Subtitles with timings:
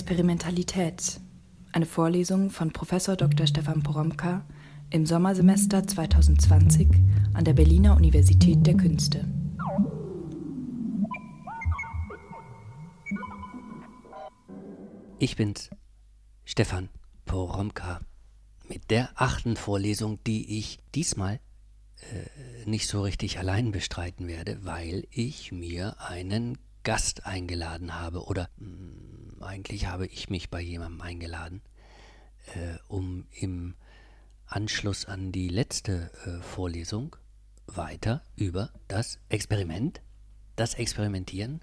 [0.00, 1.20] Experimentalität.
[1.72, 2.90] Eine Vorlesung von Prof.
[3.16, 3.48] Dr.
[3.48, 4.46] Stefan Poromka
[4.90, 6.88] im Sommersemester 2020
[7.34, 9.26] an der Berliner Universität der Künste.
[15.18, 15.68] Ich bin's,
[16.44, 16.90] Stefan
[17.24, 18.00] Poromka,
[18.68, 21.40] mit der achten Vorlesung, die ich diesmal
[21.96, 28.48] äh, nicht so richtig allein bestreiten werde, weil ich mir einen Gast eingeladen habe oder
[28.58, 31.62] mh, mm, eigentlich habe ich mich bei jemandem eingeladen,
[32.54, 33.74] äh, um im
[34.46, 37.16] Anschluss an die letzte äh, Vorlesung
[37.66, 40.00] weiter über das Experiment,
[40.56, 41.62] das Experimentieren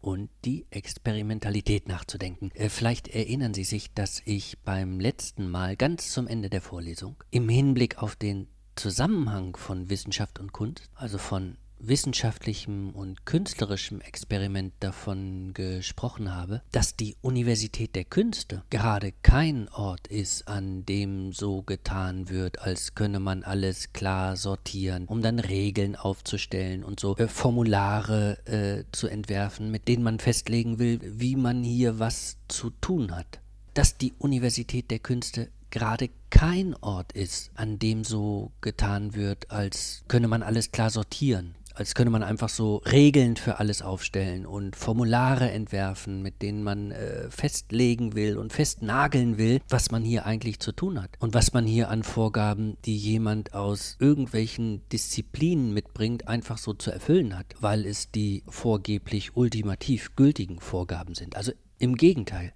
[0.00, 2.50] und die Experimentalität nachzudenken.
[2.54, 7.16] Äh, vielleicht erinnern Sie sich, dass ich beim letzten Mal ganz zum Ende der Vorlesung
[7.30, 11.56] im Hinblick auf den Zusammenhang von Wissenschaft und Kunst, also von
[11.88, 20.06] wissenschaftlichem und künstlerischem Experiment davon gesprochen habe, dass die Universität der Künste gerade kein Ort
[20.08, 25.96] ist, an dem so getan wird, als könne man alles klar sortieren, um dann Regeln
[25.96, 31.62] aufzustellen und so äh, Formulare äh, zu entwerfen, mit denen man festlegen will, wie man
[31.62, 33.40] hier was zu tun hat.
[33.74, 40.04] Dass die Universität der Künste gerade kein Ort ist, an dem so getan wird, als
[40.06, 44.76] könne man alles klar sortieren, als könnte man einfach so Regeln für alles aufstellen und
[44.76, 50.60] Formulare entwerfen, mit denen man äh, festlegen will und festnageln will, was man hier eigentlich
[50.60, 56.28] zu tun hat und was man hier an Vorgaben, die jemand aus irgendwelchen Disziplinen mitbringt,
[56.28, 61.36] einfach so zu erfüllen hat, weil es die vorgeblich ultimativ gültigen Vorgaben sind.
[61.36, 62.52] Also im Gegenteil,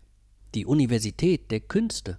[0.54, 2.18] die Universität der Künste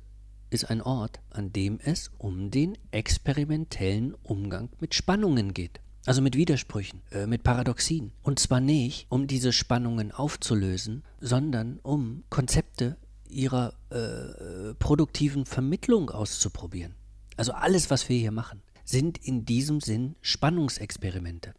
[0.49, 5.79] ist ein Ort, an dem es um den experimentellen Umgang mit Spannungen geht.
[6.09, 8.13] Also mit Widersprüchen, äh, mit Paradoxien.
[8.23, 12.97] Und zwar nicht, um diese Spannungen aufzulösen, sondern um Konzepte
[13.29, 16.95] ihrer äh, produktiven Vermittlung auszuprobieren.
[17.37, 21.53] Also alles, was wir hier machen, sind in diesem Sinn Spannungsexperimente.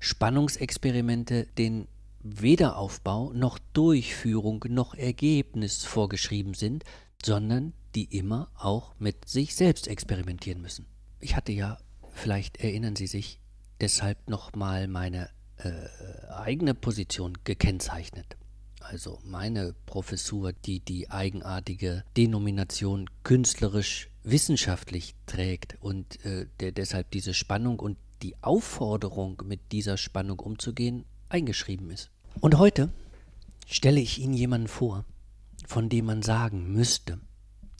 [0.00, 1.86] Spannungsexperimente, denen
[2.22, 6.84] weder Aufbau noch Durchführung noch Ergebnis vorgeschrieben sind,
[7.22, 10.86] sondern die immer auch mit sich selbst experimentieren müssen.
[11.20, 11.76] Ich hatte ja,
[12.14, 13.41] vielleicht erinnern Sie sich,
[13.82, 15.28] deshalb nochmal meine
[15.58, 15.70] äh,
[16.30, 18.36] eigene Position gekennzeichnet.
[18.80, 27.34] Also meine Professur, die die eigenartige Denomination künstlerisch wissenschaftlich trägt und äh, der deshalb diese
[27.34, 32.10] Spannung und die Aufforderung, mit dieser Spannung umzugehen, eingeschrieben ist.
[32.40, 32.88] Und heute
[33.66, 35.04] stelle ich Ihnen jemanden vor,
[35.66, 37.18] von dem man sagen müsste,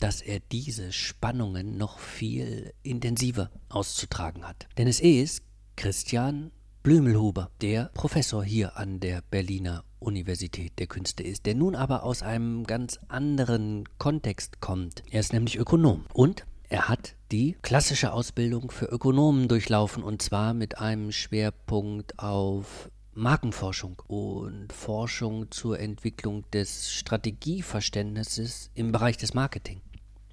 [0.01, 4.67] dass er diese Spannungen noch viel intensiver auszutragen hat.
[4.77, 5.43] Denn es ist
[5.77, 6.53] Christian
[6.83, 12.23] Blümelhuber, der Professor hier an der Berliner Universität der Künste ist, der nun aber aus
[12.23, 15.03] einem ganz anderen Kontext kommt.
[15.11, 20.55] Er ist nämlich Ökonom und er hat die klassische Ausbildung für Ökonomen durchlaufen und zwar
[20.55, 29.83] mit einem Schwerpunkt auf Markenforschung und Forschung zur Entwicklung des Strategieverständnisses im Bereich des Marketing.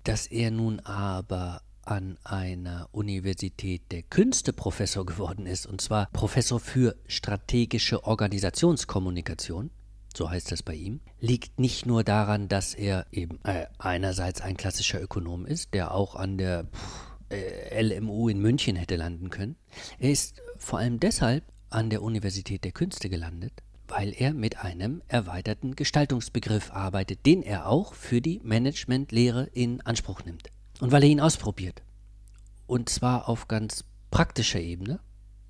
[0.03, 6.59] Dass er nun aber an einer Universität der Künste Professor geworden ist, und zwar Professor
[6.59, 9.71] für strategische Organisationskommunikation,
[10.15, 14.55] so heißt das bei ihm, liegt nicht nur daran, dass er eben äh, einerseits ein
[14.55, 16.67] klassischer Ökonom ist, der auch an der
[17.29, 19.55] äh, LMU in München hätte landen können.
[19.97, 25.01] Er ist vor allem deshalb an der Universität der Künste gelandet, weil er mit einem
[25.07, 31.09] erweiterten Gestaltungsbegriff arbeitet, den er auch für die Managementlehre in Anspruch nimmt und weil er
[31.09, 31.81] ihn ausprobiert.
[32.67, 34.99] Und zwar auf ganz praktischer Ebene,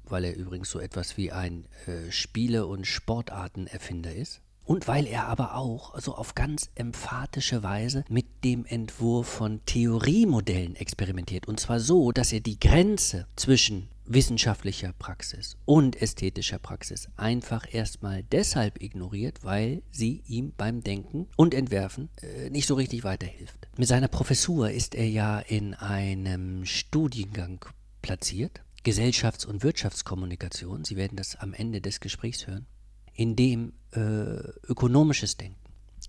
[0.04, 4.42] weil er übrigens so etwas wie ein äh, Spiele- und Sportartenerfinder ist.
[4.70, 10.76] Und weil er aber auch so auf ganz emphatische Weise mit dem Entwurf von Theoriemodellen
[10.76, 11.48] experimentiert.
[11.48, 18.22] Und zwar so, dass er die Grenze zwischen wissenschaftlicher Praxis und ästhetischer Praxis einfach erstmal
[18.22, 23.68] deshalb ignoriert, weil sie ihm beim Denken und Entwerfen äh, nicht so richtig weiterhilft.
[23.76, 27.66] Mit seiner Professur ist er ja in einem Studiengang
[28.04, 32.68] platziert, Gesellschafts- und Wirtschaftskommunikation, Sie werden das am Ende des Gesprächs hören,
[33.20, 34.00] in dem äh,
[34.70, 35.60] ökonomisches Denken,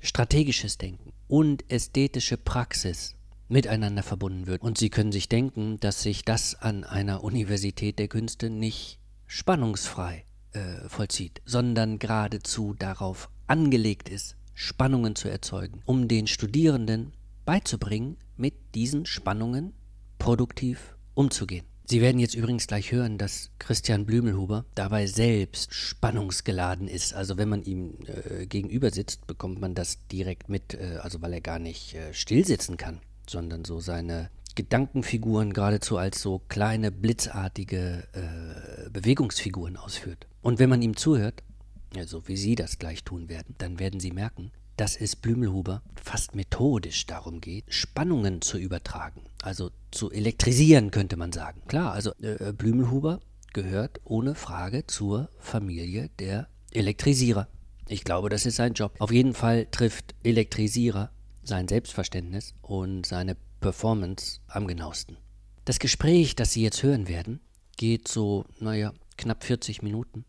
[0.00, 3.16] strategisches Denken und ästhetische Praxis
[3.48, 4.62] miteinander verbunden wird.
[4.62, 10.24] Und Sie können sich denken, dass sich das an einer Universität der Künste nicht spannungsfrei
[10.52, 17.12] äh, vollzieht, sondern geradezu darauf angelegt ist, Spannungen zu erzeugen, um den Studierenden
[17.44, 19.72] beizubringen, mit diesen Spannungen
[20.20, 21.66] produktiv umzugehen.
[21.90, 27.14] Sie werden jetzt übrigens gleich hören, dass Christian Blümelhuber dabei selbst spannungsgeladen ist.
[27.14, 31.32] Also wenn man ihm äh, gegenüber sitzt, bekommt man das direkt mit, äh, also weil
[31.32, 38.06] er gar nicht äh, stillsitzen kann, sondern so seine Gedankenfiguren geradezu als so kleine blitzartige
[38.12, 40.28] äh, Bewegungsfiguren ausführt.
[40.42, 41.42] Und wenn man ihm zuhört,
[41.96, 45.82] ja, so wie Sie das gleich tun werden, dann werden Sie merken, dass es Blümelhuber
[46.00, 51.62] fast methodisch darum geht, Spannungen zu übertragen, also zu elektrisieren, könnte man sagen.
[51.66, 53.20] Klar, also äh, Blümelhuber
[53.52, 57.48] gehört ohne Frage zur Familie der Elektrisierer.
[57.88, 58.94] Ich glaube, das ist sein Job.
[58.98, 61.10] Auf jeden Fall trifft Elektrisierer
[61.42, 65.16] sein Selbstverständnis und seine Performance am genauesten.
[65.64, 67.40] Das Gespräch, das Sie jetzt hören werden,
[67.76, 70.24] geht so, naja, knapp 40 Minuten.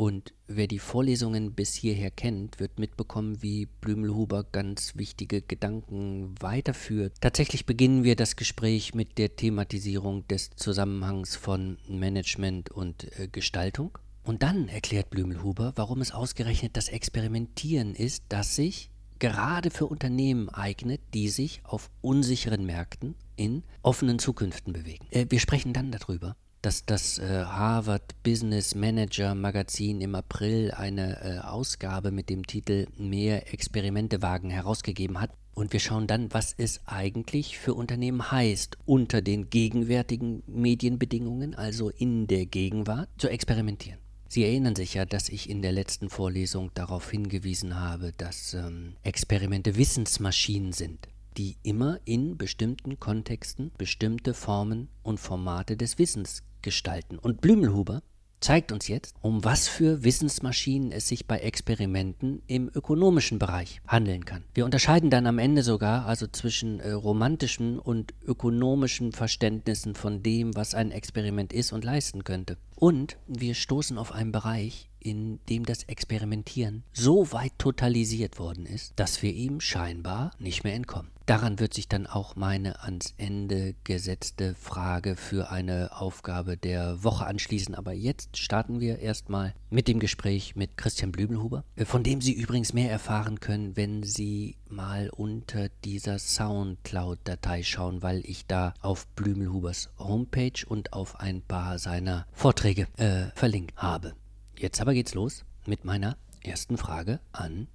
[0.00, 7.12] Und wer die Vorlesungen bis hierher kennt, wird mitbekommen, wie Blümelhuber ganz wichtige Gedanken weiterführt.
[7.20, 13.98] Tatsächlich beginnen wir das Gespräch mit der Thematisierung des Zusammenhangs von Management und äh, Gestaltung.
[14.24, 18.88] Und dann erklärt Blümelhuber, warum es ausgerechnet das Experimentieren ist, das sich
[19.18, 25.06] gerade für Unternehmen eignet, die sich auf unsicheren Märkten in offenen Zukünften bewegen.
[25.10, 31.20] Äh, wir sprechen dann darüber, dass das äh, Harvard Business Manager Magazin im April eine
[31.22, 35.30] äh, Ausgabe mit dem Titel Mehr Experimente wagen herausgegeben hat.
[35.54, 41.90] Und wir schauen dann, was es eigentlich für Unternehmen heißt, unter den gegenwärtigen Medienbedingungen, also
[41.90, 43.98] in der Gegenwart, zu experimentieren.
[44.28, 48.94] Sie erinnern sich ja, dass ich in der letzten Vorlesung darauf hingewiesen habe, dass ähm,
[49.02, 57.18] Experimente Wissensmaschinen sind, die immer in bestimmten Kontexten bestimmte Formen und Formate des Wissens gestalten.
[57.18, 58.02] Und Blümelhuber
[58.40, 64.24] zeigt uns jetzt, um was für Wissensmaschinen es sich bei Experimenten im ökonomischen Bereich handeln
[64.24, 64.44] kann.
[64.54, 70.56] Wir unterscheiden dann am Ende sogar also zwischen äh, romantischen und ökonomischen Verständnissen von dem,
[70.56, 72.56] was ein Experiment ist und leisten könnte.
[72.74, 78.92] Und wir stoßen auf einen Bereich, in dem das Experimentieren so weit totalisiert worden ist,
[78.96, 81.10] dass wir ihm scheinbar nicht mehr entkommen.
[81.30, 87.24] Daran wird sich dann auch meine ans Ende gesetzte Frage für eine Aufgabe der Woche
[87.24, 87.76] anschließen.
[87.76, 92.32] Aber jetzt starten wir erstmal mit dem Gespräch mit Christian Blümelhuber, äh, von dem Sie
[92.32, 99.06] übrigens mehr erfahren können, wenn Sie mal unter dieser Soundcloud-Datei schauen, weil ich da auf
[99.14, 104.14] Blümelhubers Homepage und auf ein paar seiner Vorträge äh, verlinkt habe.
[104.58, 107.68] Jetzt aber geht's los mit meiner ersten Frage an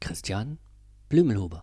[0.00, 0.58] Christian
[1.08, 1.62] Blümelhuber.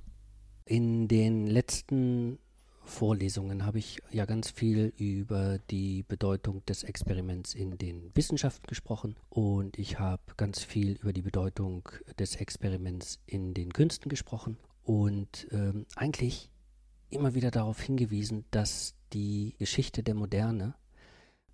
[0.68, 2.40] In den letzten
[2.84, 9.16] Vorlesungen habe ich ja ganz viel über die Bedeutung des Experiments in den Wissenschaften gesprochen.
[9.30, 14.58] Und ich habe ganz viel über die Bedeutung des Experiments in den Künsten gesprochen.
[14.84, 16.50] Und ähm, eigentlich
[17.12, 20.74] immer wieder darauf hingewiesen, dass die Geschichte der Moderne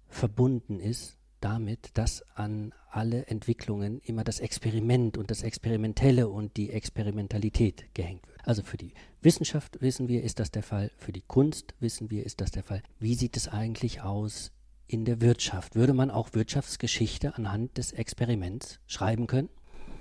[0.07, 6.71] verbunden ist damit, dass an alle Entwicklungen immer das Experiment und das Experimentelle und die
[6.71, 8.39] Experimentalität gehängt wird.
[8.47, 12.25] Also für die Wissenschaft wissen wir, ist das der Fall, für die Kunst wissen wir,
[12.25, 12.81] ist das der Fall.
[12.99, 14.51] Wie sieht es eigentlich aus
[14.87, 15.75] in der Wirtschaft?
[15.75, 19.49] Würde man auch Wirtschaftsgeschichte anhand des Experiments schreiben können?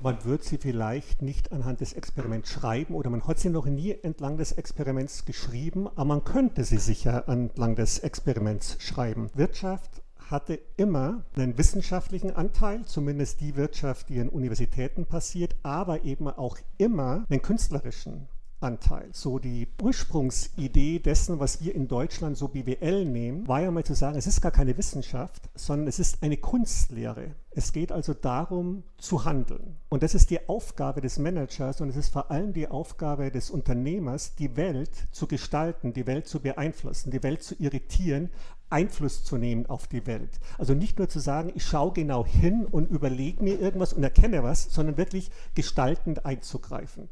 [0.02, 3.90] Man wird sie vielleicht nicht anhand des Experiments schreiben oder man hat sie noch nie
[3.90, 9.28] entlang des Experiments geschrieben, aber man könnte sie sicher entlang des Experiments schreiben.
[9.34, 9.99] Wirtschaft
[10.30, 16.56] hatte immer einen wissenschaftlichen Anteil, zumindest die Wirtschaft, die in Universitäten passiert, aber eben auch
[16.78, 18.28] immer einen künstlerischen
[18.60, 19.08] Anteil.
[19.12, 23.94] So die Ursprungsidee dessen, was wir in Deutschland so BWL nehmen, war ja mal zu
[23.94, 27.34] sagen, es ist gar keine Wissenschaft, sondern es ist eine Kunstlehre.
[27.52, 29.78] Es geht also darum zu handeln.
[29.88, 33.50] Und das ist die Aufgabe des Managers und es ist vor allem die Aufgabe des
[33.50, 38.30] Unternehmers, die Welt zu gestalten, die Welt zu beeinflussen, die Welt zu irritieren,
[38.70, 40.40] Einfluss zu nehmen auf die Welt.
[40.58, 44.42] Also nicht nur zu sagen, ich schaue genau hin und überlege mir irgendwas und erkenne
[44.42, 47.08] was, sondern wirklich gestaltend einzugreifen.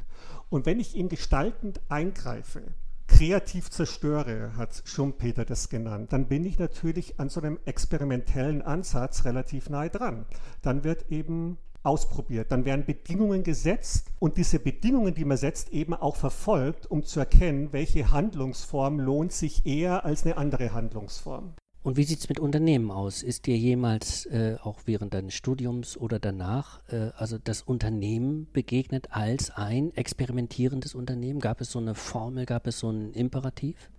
[0.51, 2.63] Und wenn ich in gestaltend eingreife,
[3.07, 9.25] kreativ zerstöre, hat Schumpeter das genannt, dann bin ich natürlich an so einem experimentellen Ansatz
[9.25, 10.27] relativ nahe dran.
[10.63, 12.53] Dann wird eben ausprobiert.
[12.53, 17.21] Dann werden Bedingungen gesetzt und diese Bedingungen, die man setzt, eben auch verfolgt, um zu
[17.21, 21.55] erkennen, welche Handlungsform lohnt sich eher als eine andere Handlungsform.
[21.83, 23.23] Und wie sieht es mit Unternehmen aus?
[23.23, 29.09] Ist dir jemals äh, auch während deines Studiums oder danach äh, also das Unternehmen begegnet
[29.13, 31.41] als ein experimentierendes Unternehmen?
[31.41, 33.91] Gab es so eine Formel, gab es so einen Imperativ?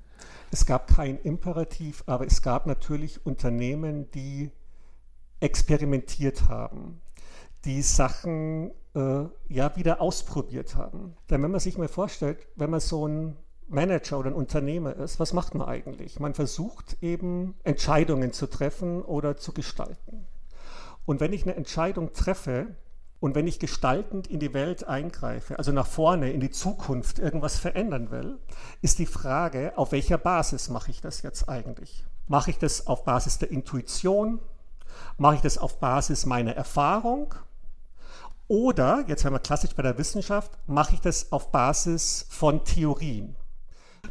[0.51, 4.51] Es gab kein Imperativ, aber es gab natürlich Unternehmen, die
[5.39, 7.01] experimentiert haben
[7.65, 11.15] die Sachen äh, ja wieder ausprobiert haben.
[11.29, 13.35] Denn wenn man sich mal vorstellt, wenn man so ein
[13.67, 16.19] Manager oder ein Unternehmer ist, was macht man eigentlich?
[16.19, 20.25] Man versucht eben Entscheidungen zu treffen oder zu gestalten.
[21.05, 22.75] Und wenn ich eine Entscheidung treffe
[23.19, 27.57] und wenn ich gestaltend in die Welt eingreife, also nach vorne in die Zukunft irgendwas
[27.57, 28.39] verändern will,
[28.81, 32.05] ist die Frage, auf welcher Basis mache ich das jetzt eigentlich?
[32.27, 34.39] Mache ich das auf Basis der Intuition?
[35.17, 37.35] Mache ich das auf Basis meiner Erfahrung?
[38.49, 43.35] Oder, jetzt haben wir klassisch bei der Wissenschaft, mache ich das auf Basis von Theorien?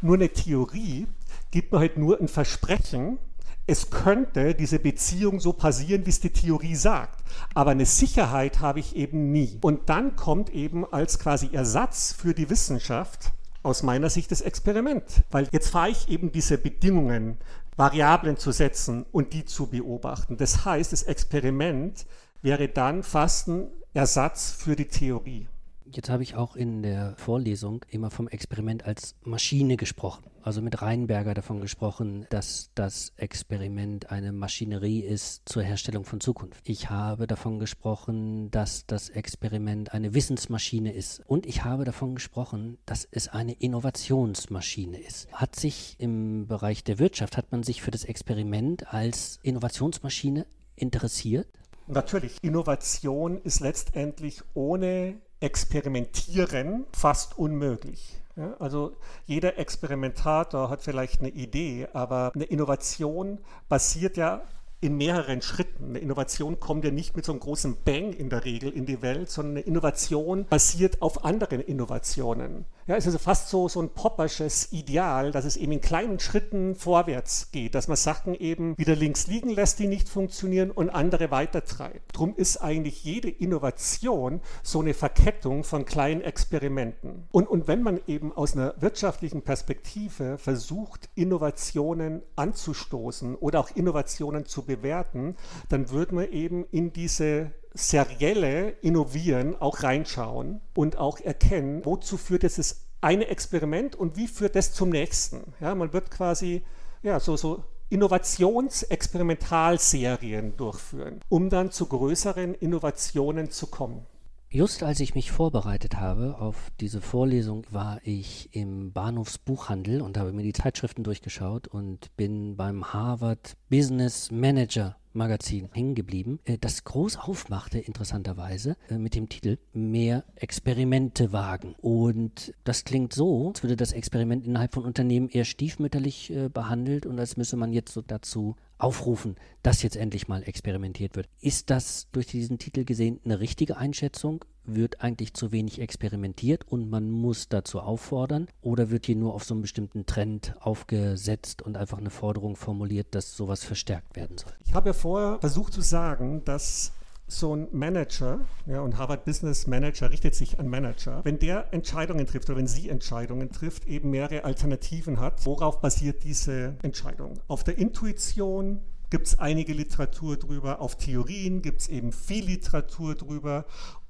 [0.01, 1.07] Nur eine Theorie
[1.51, 3.19] gibt mir halt nur ein Versprechen,
[3.67, 7.21] es könnte diese Beziehung so passieren, wie es die Theorie sagt.
[7.53, 9.59] Aber eine Sicherheit habe ich eben nie.
[9.61, 13.31] Und dann kommt eben als quasi Ersatz für die Wissenschaft
[13.61, 15.03] aus meiner Sicht das Experiment.
[15.31, 17.37] Weil jetzt fahre ich eben diese Bedingungen,
[17.75, 20.37] Variablen zu setzen und die zu beobachten.
[20.37, 22.05] Das heißt, das Experiment
[22.41, 25.47] wäre dann fast ein Ersatz für die Theorie.
[25.91, 30.23] Jetzt habe ich auch in der Vorlesung immer vom Experiment als Maschine gesprochen.
[30.43, 36.61] Also mit Reinberger davon gesprochen, dass das Experiment eine Maschinerie ist zur Herstellung von Zukunft.
[36.69, 41.23] Ich habe davon gesprochen, dass das Experiment eine Wissensmaschine ist.
[41.25, 45.27] Und ich habe davon gesprochen, dass es eine Innovationsmaschine ist.
[45.33, 51.47] Hat sich im Bereich der Wirtschaft, hat man sich für das Experiment als Innovationsmaschine interessiert?
[51.91, 58.21] Natürlich, Innovation ist letztendlich ohne Experimentieren fast unmöglich.
[58.35, 64.43] Ja, also jeder Experimentator hat vielleicht eine Idee, aber eine Innovation basiert ja
[64.81, 65.89] in mehreren Schritten.
[65.89, 69.01] Eine Innovation kommt ja nicht mit so einem großen Bang in der Regel in die
[69.01, 72.65] Welt, sondern eine Innovation basiert auf anderen Innovationen.
[72.89, 76.19] Ja, es ist also fast so, so ein poppersches Ideal, dass es eben in kleinen
[76.19, 80.89] Schritten vorwärts geht, dass man Sachen eben wieder links liegen lässt, die nicht funktionieren und
[80.89, 82.17] andere weitertreibt.
[82.17, 87.27] Drum ist eigentlich jede Innovation so eine Verkettung von kleinen Experimenten.
[87.31, 94.45] Und, und wenn man eben aus einer wirtschaftlichen Perspektive versucht, Innovationen anzustoßen oder auch Innovationen
[94.45, 95.35] zu bewerten,
[95.67, 102.43] dann wird man eben in diese serielle Innovieren auch reinschauen und auch erkennen, wozu führt
[102.43, 105.53] dieses eine Experiment und wie führt das zum nächsten.
[105.59, 106.63] Ja, man wird quasi
[107.03, 114.05] ja, so, so Innovationsexperimentalserien durchführen, um dann zu größeren Innovationen zu kommen.
[114.51, 120.33] Just als ich mich vorbereitet habe auf diese Vorlesung, war ich im Bahnhofsbuchhandel und habe
[120.33, 126.83] mir die Zeitschriften durchgeschaut und bin beim Harvard Business Manager Magazin hängen geblieben, äh, das
[126.83, 131.75] groß aufmachte, interessanterweise, äh, mit dem Titel Mehr Experimente wagen.
[131.79, 137.05] Und das klingt so, als würde das Experiment innerhalb von Unternehmen eher stiefmütterlich äh, behandelt
[137.05, 141.29] und als müsse man jetzt so dazu aufrufen, dass jetzt endlich mal experimentiert wird.
[141.41, 144.45] Ist das durch diesen Titel gesehen eine richtige Einschätzung?
[144.63, 148.47] Wird eigentlich zu wenig experimentiert und man muss dazu auffordern?
[148.61, 153.15] Oder wird hier nur auf so einen bestimmten Trend aufgesetzt und einfach eine Forderung formuliert,
[153.15, 154.53] dass sowas verstärkt werden soll?
[154.65, 156.93] Ich habe ja vorher versucht zu sagen, dass
[157.31, 162.25] so ein Manager, ja, und Harvard Business Manager richtet sich an Manager, wenn der Entscheidungen
[162.25, 165.45] trifft oder wenn sie Entscheidungen trifft, eben mehrere Alternativen hat.
[165.45, 167.39] Worauf basiert diese Entscheidung?
[167.47, 173.15] Auf der Intuition gibt es einige Literatur drüber, auf Theorien gibt es eben viel Literatur
[173.15, 173.65] drüber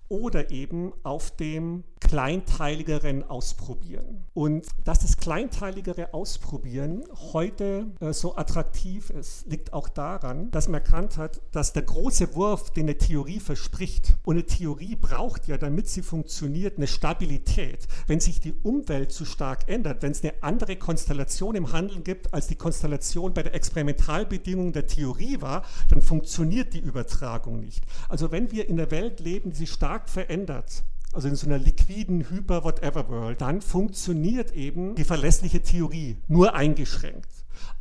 [0.09, 4.25] oder eben auf dem kleinteiligeren Ausprobieren.
[4.33, 7.03] Und dass das kleinteiligere Ausprobieren
[7.33, 12.35] heute äh, so attraktiv ist, liegt auch daran, dass man erkannt hat, dass der große
[12.35, 17.87] Wurf, den eine Theorie verspricht, und eine Theorie braucht ja, damit sie funktioniert, eine Stabilität.
[18.07, 22.33] Wenn sich die Umwelt zu stark ändert, wenn es eine andere Konstellation im Handeln gibt,
[22.33, 27.83] als die Konstellation bei der Experimentalbedingung der Theorie war, dann funktioniert die Übertragung nicht.
[28.07, 31.57] Also wenn wir in der Welt leben, die sich stark verändert, also in so einer
[31.57, 37.29] liquiden Hyper-Whatever-World, dann funktioniert eben die verlässliche Theorie nur eingeschränkt.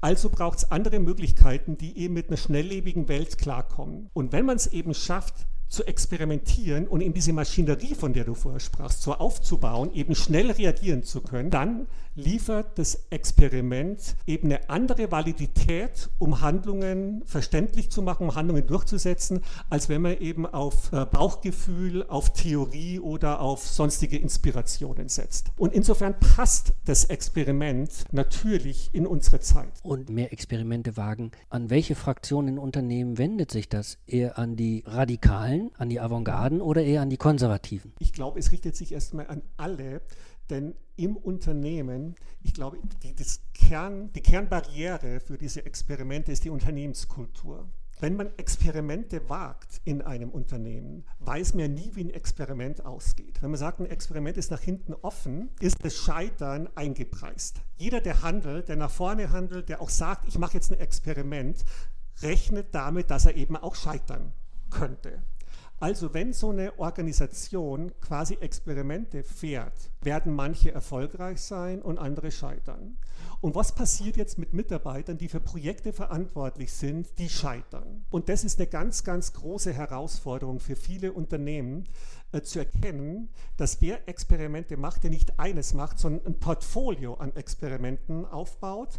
[0.01, 4.11] Also braucht es andere Möglichkeiten, die eben mit einer schnelllebigen Welt klarkommen.
[4.13, 8.35] Und wenn man es eben schafft, zu experimentieren und eben diese Maschinerie, von der du
[8.35, 11.87] vorher sprachst, so aufzubauen, eben schnell reagieren zu können, dann
[12.19, 19.41] liefert das Experiment eben eine andere Validität, um Handlungen verständlich zu machen, um Handlungen durchzusetzen,
[19.71, 25.53] als wenn man eben auf äh, Bauchgefühl, auf Theorie oder auf sonstige Inspirationen setzt.
[25.57, 29.73] Und insofern passt das Experiment natürlich in unsere Zeit.
[29.85, 31.31] Und mehr Experimente wagen.
[31.51, 33.99] An welche Fraktionen in Unternehmen wendet sich das?
[34.09, 37.93] Eher an die Radikalen, an die Avantgarden oder eher an die Konservativen?
[38.01, 40.01] Ich glaube, es richtet sich erstmal an alle,
[40.51, 43.15] denn im Unternehmen, ich glaube, die,
[43.55, 47.69] Kern, die Kernbarriere für diese Experimente ist die Unternehmenskultur.
[48.01, 53.43] Wenn man Experimente wagt in einem Unternehmen, weiß man nie, wie ein Experiment ausgeht.
[53.43, 57.61] Wenn man sagt, ein Experiment ist nach hinten offen, ist das Scheitern eingepreist.
[57.77, 61.65] Jeder, der handelt, der nach vorne handelt, der auch sagt, ich mache jetzt ein Experiment,
[62.23, 64.33] rechnet damit, dass er eben auch scheitern
[64.71, 65.23] könnte.
[65.81, 72.99] Also wenn so eine Organisation quasi Experimente fährt, werden manche erfolgreich sein und andere scheitern.
[73.41, 78.05] Und was passiert jetzt mit Mitarbeitern, die für Projekte verantwortlich sind, die scheitern?
[78.11, 81.85] Und das ist eine ganz, ganz große Herausforderung für viele Unternehmen,
[82.33, 87.37] äh, zu erkennen, dass wer Experimente macht, der nicht eines macht, sondern ein Portfolio an
[87.37, 88.99] Experimenten aufbaut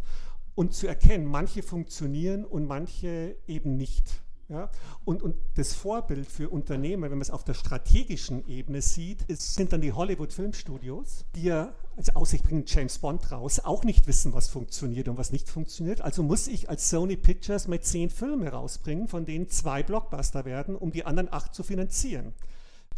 [0.56, 4.22] und zu erkennen, manche funktionieren und manche eben nicht.
[4.50, 4.70] Ja?
[5.06, 9.54] Und, und das Vorbild für Unternehmen, wenn man es auf der strategischen Ebene sieht, ist,
[9.54, 14.34] sind dann die Hollywood-Filmstudios, die ja als Aussicht bringen James Bond raus, auch nicht wissen,
[14.34, 16.02] was funktioniert und was nicht funktioniert.
[16.02, 20.76] Also muss ich als Sony Pictures mit zehn Filme rausbringen, von denen zwei Blockbuster werden,
[20.76, 22.34] um die anderen acht zu finanzieren.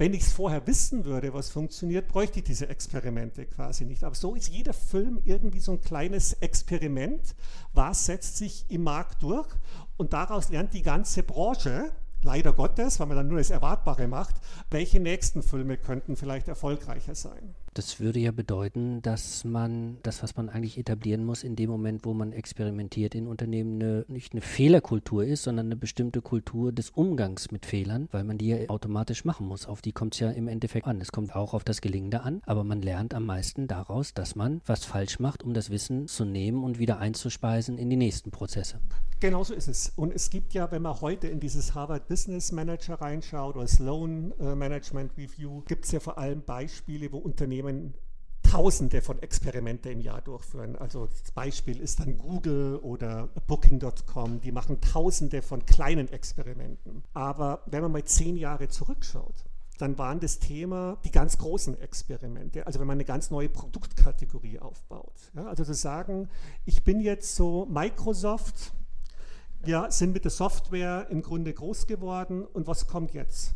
[0.01, 4.03] Wenn ich es vorher wissen würde, was funktioniert, bräuchte ich diese Experimente quasi nicht.
[4.03, 7.36] Aber so ist jeder Film irgendwie so ein kleines Experiment.
[7.74, 9.48] Was setzt sich im Markt durch?
[9.98, 11.91] Und daraus lernt die ganze Branche,
[12.24, 14.34] leider Gottes, weil man dann nur das Erwartbare macht,
[14.72, 17.53] welche nächsten Filme könnten vielleicht erfolgreicher sein.
[17.74, 22.04] Das würde ja bedeuten, dass man das, was man eigentlich etablieren muss, in dem Moment,
[22.04, 26.90] wo man experimentiert in Unternehmen, eine, nicht eine Fehlerkultur ist, sondern eine bestimmte Kultur des
[26.90, 29.68] Umgangs mit Fehlern, weil man die ja automatisch machen muss.
[29.68, 31.00] Auf die kommt es ja im Endeffekt an.
[31.00, 34.60] Es kommt auch auf das Gelingende an, aber man lernt am meisten daraus, dass man
[34.66, 38.82] was falsch macht, um das Wissen zu nehmen und wieder einzuspeisen in die nächsten Prozesse.
[39.22, 39.94] Genau so ist es.
[39.96, 44.34] Und es gibt ja, wenn man heute in dieses Harvard Business Manager reinschaut oder Sloan
[44.40, 47.61] äh, Management Review, gibt es ja vor allem Beispiele, wo Unternehmen
[48.44, 50.75] Tausende von Experimente im Jahr durchführen.
[50.75, 57.03] Also das Beispiel ist dann Google oder Booking.com, die machen Tausende von kleinen Experimenten.
[57.13, 59.46] Aber wenn man mal zehn Jahre zurückschaut,
[59.77, 62.68] dann waren das Thema die ganz großen Experimente.
[62.68, 65.31] Also wenn man eine ganz neue Produktkategorie aufbaut.
[65.33, 66.29] Ja, also zu sagen,
[66.66, 68.74] ich bin jetzt so Microsoft,
[69.66, 73.53] ja, sind mit der Software im Grunde groß geworden und was kommt jetzt?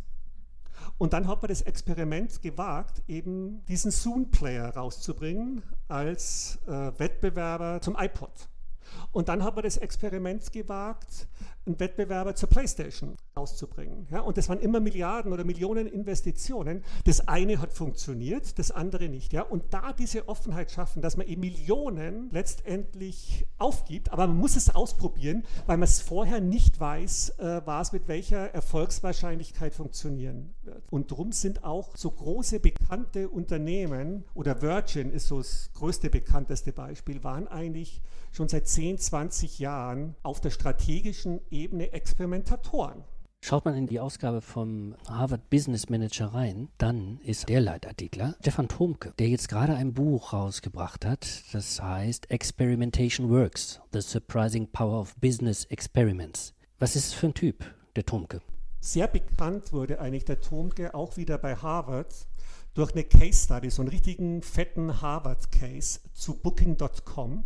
[0.97, 7.95] Und dann hat man das Experiment gewagt, eben diesen Zoom-Player rauszubringen als äh, Wettbewerber zum
[7.97, 8.31] iPod.
[9.11, 11.27] Und dann hat man das Experiment gewagt,
[11.65, 14.07] einen Wettbewerber zur PlayStation rauszubringen.
[14.11, 16.83] Ja, und das waren immer Milliarden oder Millionen Investitionen.
[17.05, 19.33] Das eine hat funktioniert, das andere nicht.
[19.33, 24.55] Ja, und da diese Offenheit schaffen, dass man eben Millionen letztendlich aufgibt, aber man muss
[24.55, 30.83] es ausprobieren, weil man es vorher nicht weiß, äh, was mit welcher Erfolgswahrscheinlichkeit funktionieren wird.
[30.91, 36.71] Und darum sind auch so große bekannte Unternehmen oder Virgin ist so das größte bekannteste
[36.71, 38.01] Beispiel, waren eigentlich
[38.35, 43.03] schon seit 10, 20 Jahren auf der strategischen Ebene Experimentatoren.
[43.41, 48.67] Schaut man in die Ausgabe vom Harvard Business Manager rein, dann ist der Leitartikler Stefan
[48.67, 54.99] Thomke, der jetzt gerade ein Buch rausgebracht hat, das heißt Experimentation Works, The Surprising Power
[54.99, 56.53] of Business Experiments.
[56.79, 57.63] Was ist es für ein Typ,
[57.95, 58.41] der Thomke?
[58.81, 62.13] Sehr bekannt wurde eigentlich der Thomke auch wieder bei Harvard
[62.73, 67.45] durch eine Case Study, so einen richtigen fetten Harvard-Case zu Booking.com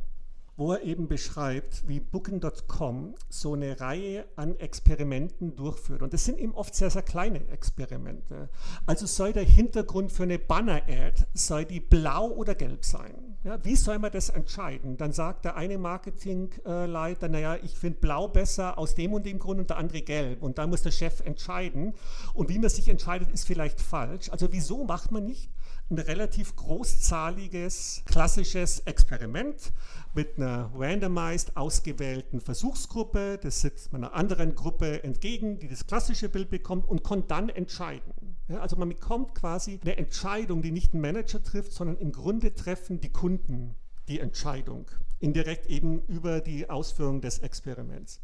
[0.60, 6.02] wo er eben beschreibt, wie Booking.com so eine Reihe an Experimenten durchführt.
[6.02, 8.50] Und das sind eben oft sehr, sehr kleine Experimente.
[8.86, 13.38] Also soll der Hintergrund für eine Banner-Ad, soll die blau oder gelb sein?
[13.46, 14.98] Ja, wie soll man das entscheiden?
[14.98, 19.62] Dann sagt der eine Marketingleiter, naja, ich finde blau besser aus dem und dem Grund
[19.62, 20.44] und der andere gelb.
[20.44, 21.94] Und da muss der Chef entscheiden.
[22.34, 24.30] Und wie man sich entscheidet, ist vielleicht falsch.
[24.30, 25.50] Also wieso macht man nicht
[25.90, 29.72] ein relativ großzahliges, klassisches Experiment
[30.14, 33.40] mit einer randomized ausgewählten Versuchsgruppe.
[33.42, 37.50] Das sitzt man einer anderen Gruppe entgegen, die das klassische Bild bekommt und kann dann
[37.50, 38.14] entscheiden.
[38.48, 42.54] Ja, also man bekommt quasi eine Entscheidung, die nicht ein Manager trifft, sondern im Grunde
[42.54, 43.76] treffen die Kunden
[44.08, 44.88] die Entscheidung,
[45.20, 48.22] indirekt eben über die Ausführung des Experiments.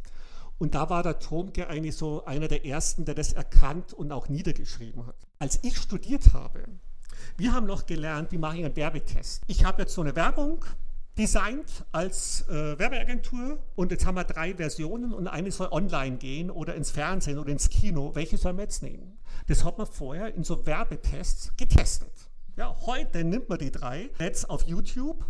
[0.58, 4.30] Und da war der Tomke eigentlich so einer der ersten, der das erkannt und auch
[4.30, 5.28] niedergeschrieben hat.
[5.38, 6.64] Als ich studiert habe,
[7.38, 9.44] wir haben noch gelernt, wie mache ich einen Werbetest.
[9.48, 10.64] Ich habe jetzt so eine Werbung
[11.18, 16.52] designt als äh, Werbeagentur und jetzt haben wir drei Versionen und eine soll online gehen
[16.52, 18.16] oder ins Fernsehen oder ins Kino.
[18.16, 19.18] Welche sollen wir jetzt nehmen?
[19.48, 22.12] Das hat man vorher in so Werbetests getestet.
[22.58, 25.26] Ja, heute nimmt man die drei jetzt auf YouTube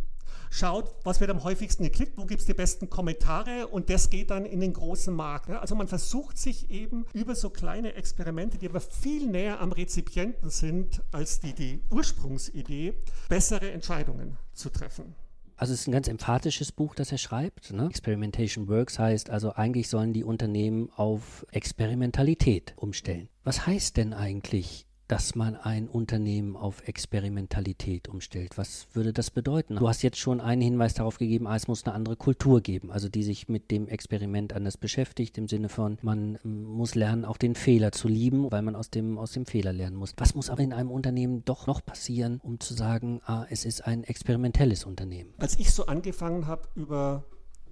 [0.55, 4.31] schaut, was wird am häufigsten geklickt, wo gibt es die besten Kommentare und das geht
[4.31, 5.49] dann in den großen Markt.
[5.49, 10.49] Also man versucht sich eben über so kleine Experimente, die aber viel näher am Rezipienten
[10.49, 12.93] sind als die, die Ursprungsidee,
[13.27, 15.15] bessere Entscheidungen zu treffen.
[15.57, 17.71] Also es ist ein ganz emphatisches Buch, das er schreibt.
[17.71, 17.87] Ne?
[17.87, 23.29] Experimentation Works heißt also, eigentlich sollen die Unternehmen auf Experimentalität umstellen.
[23.43, 28.57] Was heißt denn eigentlich dass man ein Unternehmen auf Experimentalität umstellt.
[28.57, 29.75] Was würde das bedeuten?
[29.75, 32.91] Du hast jetzt schon einen Hinweis darauf gegeben, ah, es muss eine andere Kultur geben,
[32.91, 37.25] also die sich mit dem Experiment anders beschäftigt, im Sinne von, man ähm, muss lernen,
[37.25, 40.13] auch den Fehler zu lieben, weil man aus dem, aus dem Fehler lernen muss.
[40.17, 43.85] Was muss aber in einem Unternehmen doch noch passieren, um zu sagen, ah, es ist
[43.85, 45.33] ein experimentelles Unternehmen?
[45.37, 47.25] Als ich so angefangen habe, über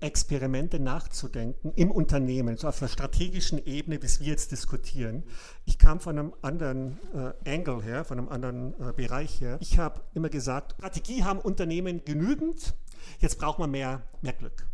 [0.03, 5.23] Experimente nachzudenken im Unternehmen, so auf der strategischen Ebene, bis wir jetzt diskutieren.
[5.65, 9.57] Ich kam von einem anderen äh, Angle her, von einem anderen äh, Bereich her.
[9.61, 12.75] Ich habe immer gesagt, Strategie haben Unternehmen genügend,
[13.19, 14.67] jetzt braucht man mehr, mehr Glück.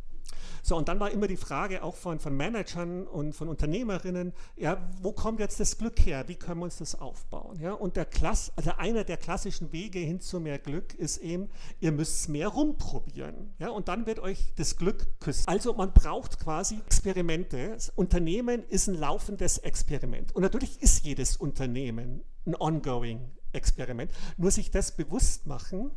[0.70, 4.88] So, und dann war immer die Frage auch von, von Managern und von Unternehmerinnen, ja,
[5.02, 6.26] wo kommt jetzt das Glück her?
[6.28, 7.60] Wie können wir uns das aufbauen?
[7.60, 11.50] Ja, und der Klass, also einer der klassischen Wege hin zu mehr Glück ist eben,
[11.80, 13.56] ihr müsst mehr rumprobieren.
[13.58, 15.46] Ja, und dann wird euch das Glück küssen.
[15.48, 17.70] Also man braucht quasi Experimente.
[17.70, 20.36] Das Unternehmen ist ein laufendes Experiment.
[20.36, 24.12] Und natürlich ist jedes Unternehmen ein ongoing Experiment.
[24.38, 25.90] Nur sich das bewusst machen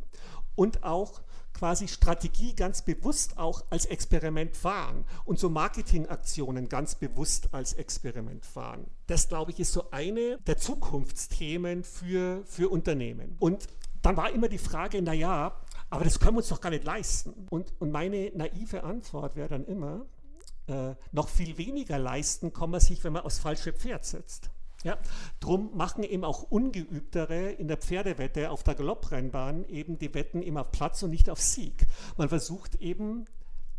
[0.55, 1.21] und auch
[1.63, 8.45] quasi Strategie ganz bewusst auch als Experiment fahren und so Marketingaktionen ganz bewusst als Experiment
[8.45, 8.85] fahren.
[9.07, 13.37] Das, glaube ich, ist so eine der Zukunftsthemen für, für Unternehmen.
[13.39, 13.67] Und
[14.01, 15.55] dann war immer die Frage, naja,
[15.89, 17.47] aber das können wir uns doch gar nicht leisten.
[17.49, 20.05] Und, und meine naive Antwort wäre dann immer,
[20.67, 24.49] äh, noch viel weniger leisten kann man sich, wenn man aufs falsche Pferd setzt.
[24.83, 24.97] Ja,
[25.39, 30.61] drum machen eben auch Ungeübtere in der Pferdewette auf der Galopprennbahn eben die Wetten immer
[30.61, 31.87] auf Platz und nicht auf Sieg.
[32.17, 33.25] Man versucht eben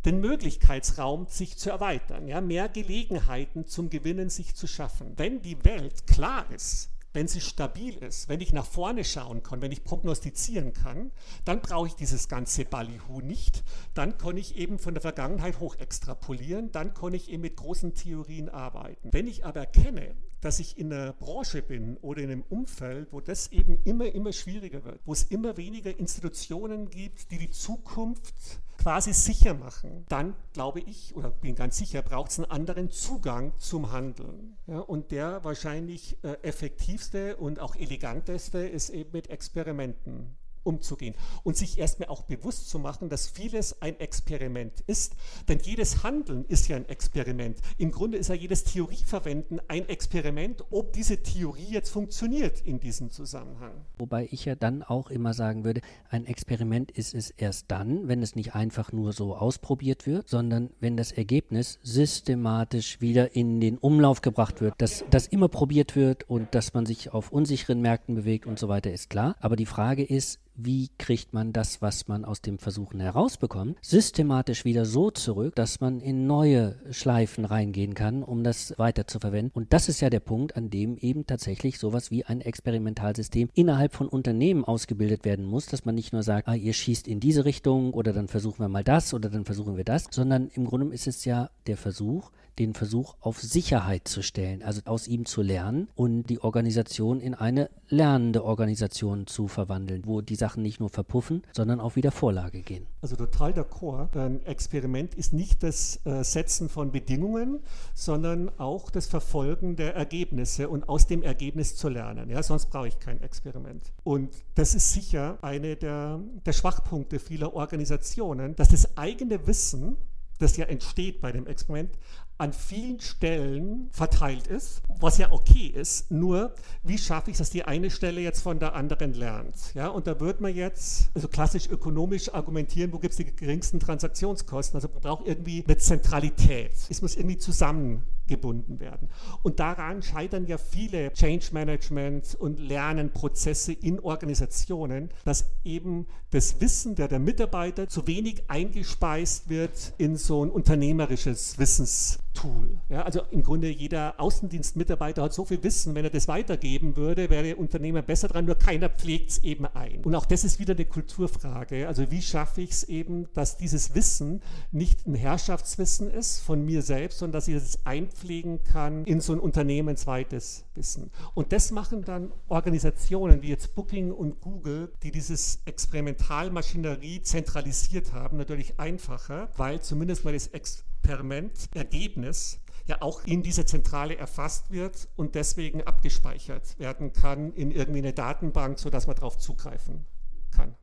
[0.05, 5.13] den Möglichkeitsraum sich zu erweitern, ja, mehr Gelegenheiten zum Gewinnen sich zu schaffen.
[5.17, 9.61] Wenn die Welt klar ist, wenn sie stabil ist, wenn ich nach vorne schauen kann,
[9.61, 11.11] wenn ich prognostizieren kann,
[11.45, 13.63] dann brauche ich dieses ganze Ballyhoo nicht.
[13.93, 17.93] Dann kann ich eben von der Vergangenheit hoch extrapolieren, dann kann ich eben mit großen
[17.93, 19.09] Theorien arbeiten.
[19.13, 23.21] Wenn ich aber erkenne, dass ich in einer Branche bin oder in einem Umfeld, wo
[23.21, 28.33] das eben immer, immer schwieriger wird, wo es immer weniger Institutionen gibt, die die Zukunft
[28.77, 33.53] quasi sicher machen, dann glaube ich oder bin ganz sicher, braucht es einen anderen Zugang
[33.57, 34.57] zum Handeln.
[34.67, 41.57] Ja, und der wahrscheinlich äh, effektivste und auch eleganteste ist eben mit Experimenten umzugehen und
[41.57, 45.15] sich erstmal auch bewusst zu machen, dass vieles ein Experiment ist.
[45.47, 47.59] Denn jedes Handeln ist ja ein Experiment.
[47.77, 53.09] Im Grunde ist ja jedes Theorieverwenden ein Experiment, ob diese Theorie jetzt funktioniert in diesem
[53.11, 53.85] Zusammenhang.
[53.97, 58.21] Wobei ich ja dann auch immer sagen würde, ein Experiment ist es erst dann, wenn
[58.21, 63.77] es nicht einfach nur so ausprobiert wird, sondern wenn das Ergebnis systematisch wieder in den
[63.77, 68.15] Umlauf gebracht wird, dass das immer probiert wird und dass man sich auf unsicheren Märkten
[68.15, 69.35] bewegt und so weiter, ist klar.
[69.39, 74.65] Aber die Frage ist, wie kriegt man das, was man aus dem Versuchen herausbekommt, systematisch
[74.65, 79.51] wieder so zurück, dass man in neue Schleifen reingehen kann, um das weiter zu verwenden.
[79.53, 83.93] Und das ist ja der Punkt, an dem eben tatsächlich sowas wie ein Experimentalsystem innerhalb
[83.93, 87.45] von Unternehmen ausgebildet werden muss, dass man nicht nur sagt, ah, ihr schießt in diese
[87.45, 90.93] Richtung oder dann versuchen wir mal das oder dann versuchen wir das, sondern im Grunde
[90.93, 95.41] ist es ja der Versuch, den Versuch auf Sicherheit zu stellen, also aus ihm zu
[95.41, 100.89] lernen und die Organisation in eine lernende Organisation zu verwandeln, wo die Sachen nicht nur
[100.89, 102.87] verpuffen, sondern auch wieder Vorlage gehen.
[103.01, 104.17] Also total d'accord.
[104.17, 107.59] Ein Experiment ist nicht das äh, Setzen von Bedingungen,
[107.93, 112.29] sondern auch das Verfolgen der Ergebnisse und aus dem Ergebnis zu lernen.
[112.29, 113.93] Ja, sonst brauche ich kein Experiment.
[114.03, 119.97] Und das ist sicher eine der, der Schwachpunkte vieler Organisationen, dass das eigene Wissen
[120.39, 121.97] das ja entsteht bei dem Experiment,
[122.37, 126.11] an vielen Stellen verteilt ist, was ja okay ist.
[126.11, 129.73] Nur, wie schaffe ich dass die eine Stelle jetzt von der anderen lernt?
[129.73, 133.79] Ja, und da wird man jetzt also klassisch ökonomisch argumentieren, wo gibt es die geringsten
[133.79, 134.75] Transaktionskosten?
[134.75, 136.73] Also man braucht irgendwie eine Zentralität.
[136.89, 139.09] Es muss irgendwie zusammengebunden werden.
[139.43, 146.95] Und daran scheitern ja viele Change Management und Lernenprozesse in Organisationen, dass eben das Wissen
[146.95, 152.77] der, der Mitarbeiter zu wenig eingespeist wird in so ein unternehmerisches Wissens Tool.
[152.89, 157.29] Ja, also im Grunde jeder Außendienstmitarbeiter hat so viel Wissen, wenn er das weitergeben würde,
[157.29, 160.03] wäre der Unternehmer besser dran, nur keiner pflegt es eben ein.
[160.03, 161.87] Und auch das ist wieder eine Kulturfrage.
[161.87, 166.81] Also wie schaffe ich es eben, dass dieses Wissen nicht ein Herrschaftswissen ist von mir
[166.81, 171.11] selbst, sondern dass ich es einpflegen kann in so ein unternehmensweites Wissen.
[171.33, 178.37] Und das machen dann Organisationen wie jetzt Booking und Google, die dieses Experimentalmaschinerie zentralisiert haben,
[178.37, 185.07] natürlich einfacher, weil zumindest mal das Experiment Experiment-Ergebnis ja auch in diese Zentrale erfasst wird
[185.15, 190.05] und deswegen abgespeichert werden kann in irgendwie eine Datenbank, sodass man darauf zugreifen
[190.51, 190.75] kann.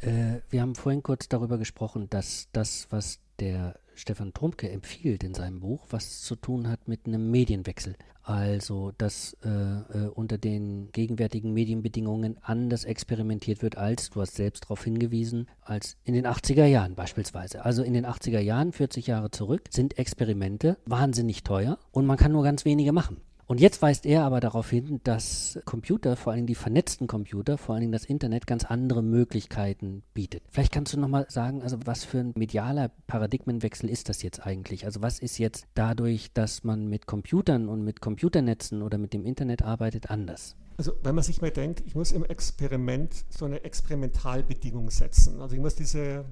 [0.00, 5.34] Äh, wir haben vorhin kurz darüber gesprochen, dass das, was der Stefan Trumke empfiehlt in
[5.34, 7.96] seinem Buch, was zu tun hat mit einem Medienwechsel.
[8.22, 14.64] Also, dass äh, äh, unter den gegenwärtigen Medienbedingungen anders experimentiert wird, als, du hast selbst
[14.64, 17.64] darauf hingewiesen, als in den 80er Jahren beispielsweise.
[17.64, 22.32] Also in den 80er Jahren, 40 Jahre zurück, sind Experimente wahnsinnig teuer und man kann
[22.32, 23.16] nur ganz wenige machen.
[23.48, 27.76] Und jetzt weist er aber darauf hin, dass Computer, vor allem die vernetzten Computer, vor
[27.76, 30.42] allem das Internet, ganz andere Möglichkeiten bietet.
[30.50, 34.84] Vielleicht kannst du nochmal sagen, also was für ein medialer Paradigmenwechsel ist das jetzt eigentlich?
[34.84, 39.24] Also was ist jetzt dadurch, dass man mit Computern und mit Computernetzen oder mit dem
[39.24, 40.54] Internet arbeitet, anders?
[40.76, 45.40] Also wenn man sich mal denkt, ich muss im Experiment so eine Experimentalbedingung setzen.
[45.40, 46.26] Also ich muss diese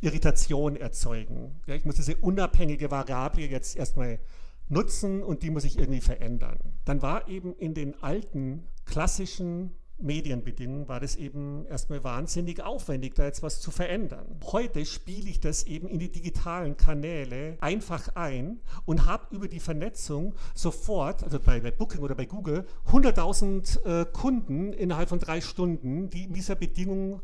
[0.00, 1.60] Irritation erzeugen.
[1.66, 4.20] Ja, ich muss diese unabhängige Variable jetzt erstmal
[4.68, 6.58] nutzen und die muss ich irgendwie verändern.
[6.84, 13.24] Dann war eben in den alten klassischen Medienbedingungen war das eben erstmal wahnsinnig aufwendig, da
[13.24, 14.40] jetzt was zu verändern.
[14.44, 19.60] Heute spiele ich das eben in die digitalen Kanäle einfach ein und habe über die
[19.60, 26.10] Vernetzung sofort, also bei, Booking oder bei Google, 100.000 äh, Kunden innerhalb von drei Stunden,
[26.10, 27.22] die in dieser Bedingung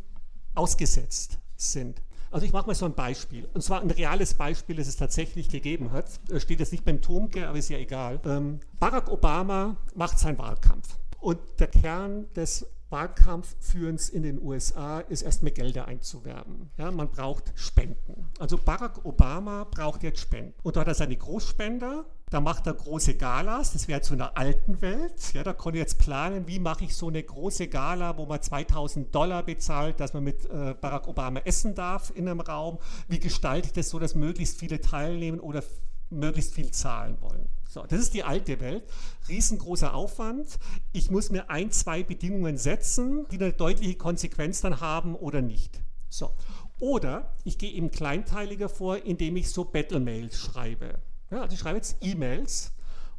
[0.55, 2.03] ausgesetzt sind.
[2.33, 3.47] Also ich mache mal so ein Beispiel.
[3.53, 6.07] Und zwar ein reales Beispiel, das es tatsächlich gegeben hat.
[6.39, 8.21] Steht jetzt nicht beim Tomke, aber ist ja egal.
[8.25, 10.97] Ähm, Barack Obama macht seinen Wahlkampf.
[11.21, 16.71] Und der Kern des Wahlkampfführens in den USA ist erstmal Gelder einzuwerben.
[16.77, 18.31] Ja, man braucht Spenden.
[18.39, 20.55] Also Barack Obama braucht jetzt Spenden.
[20.63, 24.39] Und da hat er seine Großspender, da macht er große Galas, das wäre zu einer
[24.39, 25.35] alten Welt.
[25.35, 29.15] Ja, da konnte jetzt planen, wie mache ich so eine große Gala, wo man 2000
[29.15, 32.79] Dollar bezahlt, dass man mit äh, Barack Obama essen darf in einem Raum.
[33.09, 35.63] Wie gestalte ich das so, dass möglichst viele teilnehmen oder
[36.09, 37.49] möglichst viel zahlen wollen?
[37.73, 38.85] So, das ist die alte Welt.
[39.31, 40.59] Riesengroßer Aufwand.
[40.93, 45.81] Ich muss mir ein, zwei Bedingungen setzen, die eine deutliche Konsequenz dann haben oder nicht.
[46.11, 46.33] So.
[46.81, 50.99] Oder ich gehe eben kleinteiliger vor, indem ich so Battle-Mails schreibe.
[51.31, 52.73] Ja, also ich schreibe jetzt E-Mails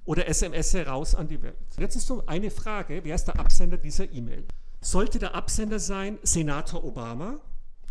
[0.06, 1.58] oder SMS raus an die Welt.
[1.80, 4.46] Jetzt ist so eine Frage, wer ist der Absender dieser E-Mail?
[4.82, 7.40] Sollte der Absender sein Senator Obama?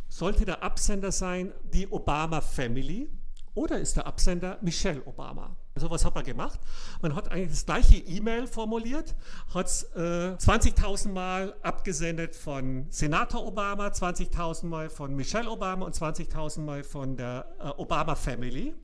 [0.09, 3.11] Sollte der Absender sein die Obama Family?
[3.55, 5.57] Oder ist der Absender Michelle Obama?
[5.75, 6.61] Also was hat man gemacht?
[7.01, 9.15] Man hat eigentlich das gleiche E-Mail formuliert,
[9.55, 15.95] hat es äh, 20.000 Mal abgesendet von Senator Obama, 20.000 Mal von Michelle Obama und
[15.95, 18.75] 20.000 Mal von der äh, Obama Family.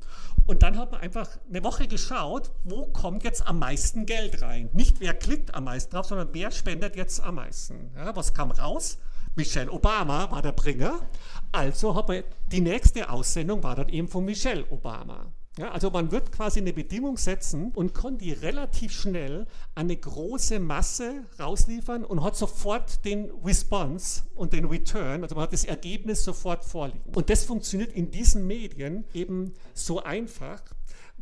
[0.47, 4.71] Und dann hat man einfach eine Woche geschaut, wo kommt jetzt am meisten Geld rein.
[4.73, 7.91] Nicht wer klickt am meisten drauf, sondern wer spendet jetzt am meisten.
[7.97, 8.97] Ja, was kam raus?
[9.37, 11.01] Michelle Obama war der Bringer.
[11.53, 15.27] Also hat man, die nächste Aussendung war dann eben von Michelle Obama.
[15.59, 19.41] Ja, also man wird quasi eine Bedingung setzen und kann die relativ schnell
[19.75, 25.43] an eine große Masse rausliefern und hat sofort den Response und den Return, also man
[25.43, 27.13] hat das Ergebnis sofort vorliegen.
[27.13, 30.63] Und das funktioniert in diesen Medien eben so einfach,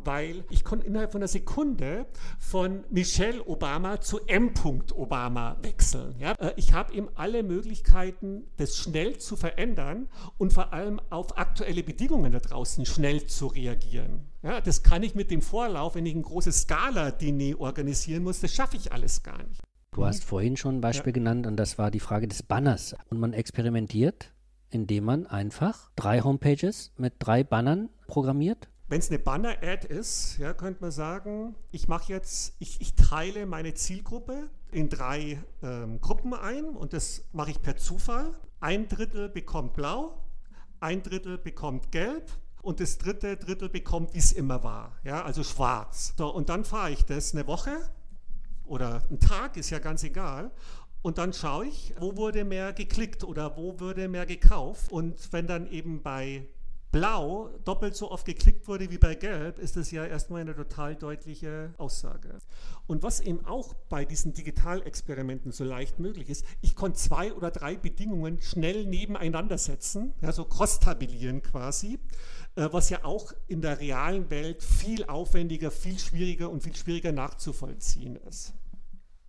[0.06, 2.06] weil ich konnte innerhalb von einer Sekunde
[2.38, 4.52] von Michelle Obama zu M.
[4.94, 6.14] Obama wechseln.
[6.18, 6.32] Ja?
[6.32, 11.82] Äh, ich habe eben alle Möglichkeiten, das schnell zu verändern und vor allem auf aktuelle
[11.82, 14.20] Bedingungen da draußen schnell zu reagieren.
[14.42, 18.52] Ja, das kann ich mit dem Vorlauf, wenn ich ein großes Skala-Diner organisieren muss, das
[18.52, 19.60] schaffe ich alles gar nicht.
[19.92, 21.14] Du hast vorhin schon ein Beispiel ja.
[21.14, 22.94] genannt und das war die Frage des Banners.
[23.08, 24.32] Und man experimentiert,
[24.70, 30.55] indem man einfach drei Homepages mit drei Bannern programmiert wenn es eine Banner-Ad ist, ja,
[30.55, 36.35] könnte man sagen, ich mache jetzt, ich, ich, teile meine Zielgruppe in drei ähm, Gruppen
[36.35, 38.33] ein und das mache ich per Zufall.
[38.61, 40.22] Ein Drittel bekommt blau,
[40.81, 42.31] ein Drittel bekommt gelb
[42.62, 46.14] und das dritte Drittel bekommt, wie es immer war, ja, also schwarz.
[46.16, 47.77] So, und dann fahre ich das eine Woche
[48.64, 50.51] oder einen Tag, ist ja ganz egal.
[51.03, 54.90] Und dann schaue ich, wo wurde mehr geklickt oder wo wurde mehr gekauft.
[54.90, 56.49] Und wenn dann eben bei
[56.96, 60.96] Blau doppelt so oft geklickt wurde wie bei Gelb, ist das ja erstmal eine total
[60.96, 62.38] deutliche Aussage.
[62.87, 67.50] Und was eben auch bei diesen Digitalexperimenten so leicht möglich ist, ich konnte zwei oder
[67.50, 71.98] drei Bedingungen schnell nebeneinander setzen, ja, so quasi,
[72.54, 77.12] äh, was ja auch in der realen Welt viel aufwendiger, viel schwieriger und viel schwieriger
[77.12, 78.54] nachzuvollziehen ist.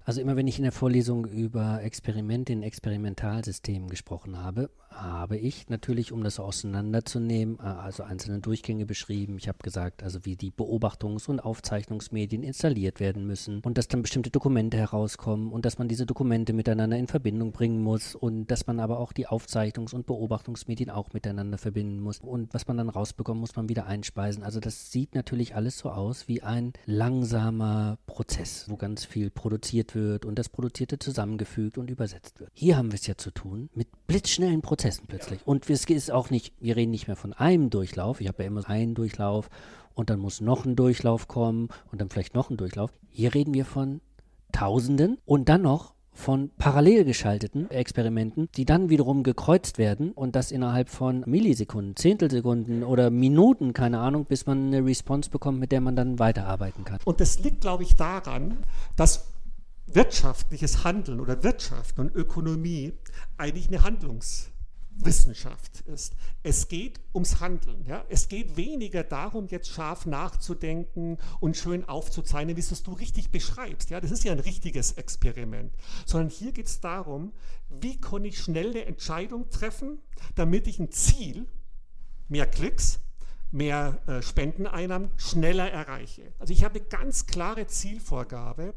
[0.08, 5.70] Also immer wenn ich in der Vorlesung über Experimente in Experimentalsystemen gesprochen habe, habe ich
[5.70, 9.38] natürlich, um das auseinanderzunehmen, äh, also einzelne Durchgänge beschrieben.
[9.38, 14.02] Ich habe gesagt, also wie die Beobachtungs- und Aufzeichnungsmedien installiert werden müssen und dass dann
[14.02, 18.68] bestimmte Dokumente herauskommen und dass man diese Dokumente miteinander in Verbindung bringen muss und dass
[18.68, 22.90] man aber auch die Aufzeichnungs- und Beobachtungsmedien auch miteinander verbinden muss und was man dann
[22.90, 24.44] rausbekommt, muss man wieder einspeisen.
[24.44, 29.96] Also das sieht natürlich alles so aus wie ein langsamer Prozess, wo ganz viel produziert
[29.96, 32.52] wird wird und das Produzierte zusammengefügt und übersetzt wird.
[32.54, 35.40] Hier haben wir es ja zu tun mit blitzschnellen Prozessen plötzlich.
[35.46, 38.22] Und es ist auch nicht, wir reden nicht mehr von einem Durchlauf.
[38.22, 39.50] Ich habe ja immer einen Durchlauf
[39.94, 42.92] und dann muss noch ein Durchlauf kommen und dann vielleicht noch ein Durchlauf.
[43.10, 44.02] Hier reden wir von
[44.52, 50.52] Tausenden und dann noch von parallel geschalteten Experimenten, die dann wiederum gekreuzt werden und das
[50.52, 55.80] innerhalb von Millisekunden, Zehntelsekunden oder Minuten, keine Ahnung, bis man eine Response bekommt, mit der
[55.80, 57.00] man dann weiterarbeiten kann.
[57.06, 58.58] Und das liegt, glaube ich, daran,
[58.96, 59.28] dass
[59.86, 62.94] wirtschaftliches Handeln oder Wirtschaft und Ökonomie
[63.38, 64.50] eigentlich eine Handlungs-
[65.00, 66.16] Wissenschaft ist.
[66.44, 67.86] Es geht ums Handeln.
[67.88, 68.06] Ja?
[68.10, 73.90] Es geht weniger darum, jetzt scharf nachzudenken und schön aufzuzeichnen, wie es du richtig beschreibst.
[73.90, 74.02] Ja?
[74.02, 75.74] Das ist ja ein richtiges Experiment.
[76.06, 77.34] Sondern hier geht es darum,
[77.70, 80.00] wie kann ich schnell eine Entscheidung treffen,
[80.36, 81.48] damit ich ein Ziel,
[82.28, 83.00] mehr Klicks,
[83.52, 86.34] mehr äh, Spendeneinnahmen schneller erreiche.
[86.40, 88.74] Also ich habe eine ganz klare Zielvorgabe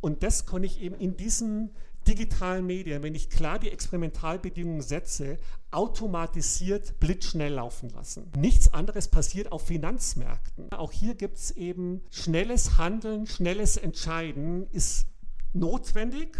[0.00, 1.74] und das kann ich eben in diesen
[2.06, 5.36] digitalen Medien, wenn ich klar die Experimentalbedingungen setze,
[5.70, 8.30] automatisiert blitzschnell laufen lassen.
[8.36, 10.72] Nichts anderes passiert auf Finanzmärkten.
[10.72, 15.06] Auch hier gibt es eben schnelles Handeln, schnelles Entscheiden ist
[15.52, 16.38] notwendig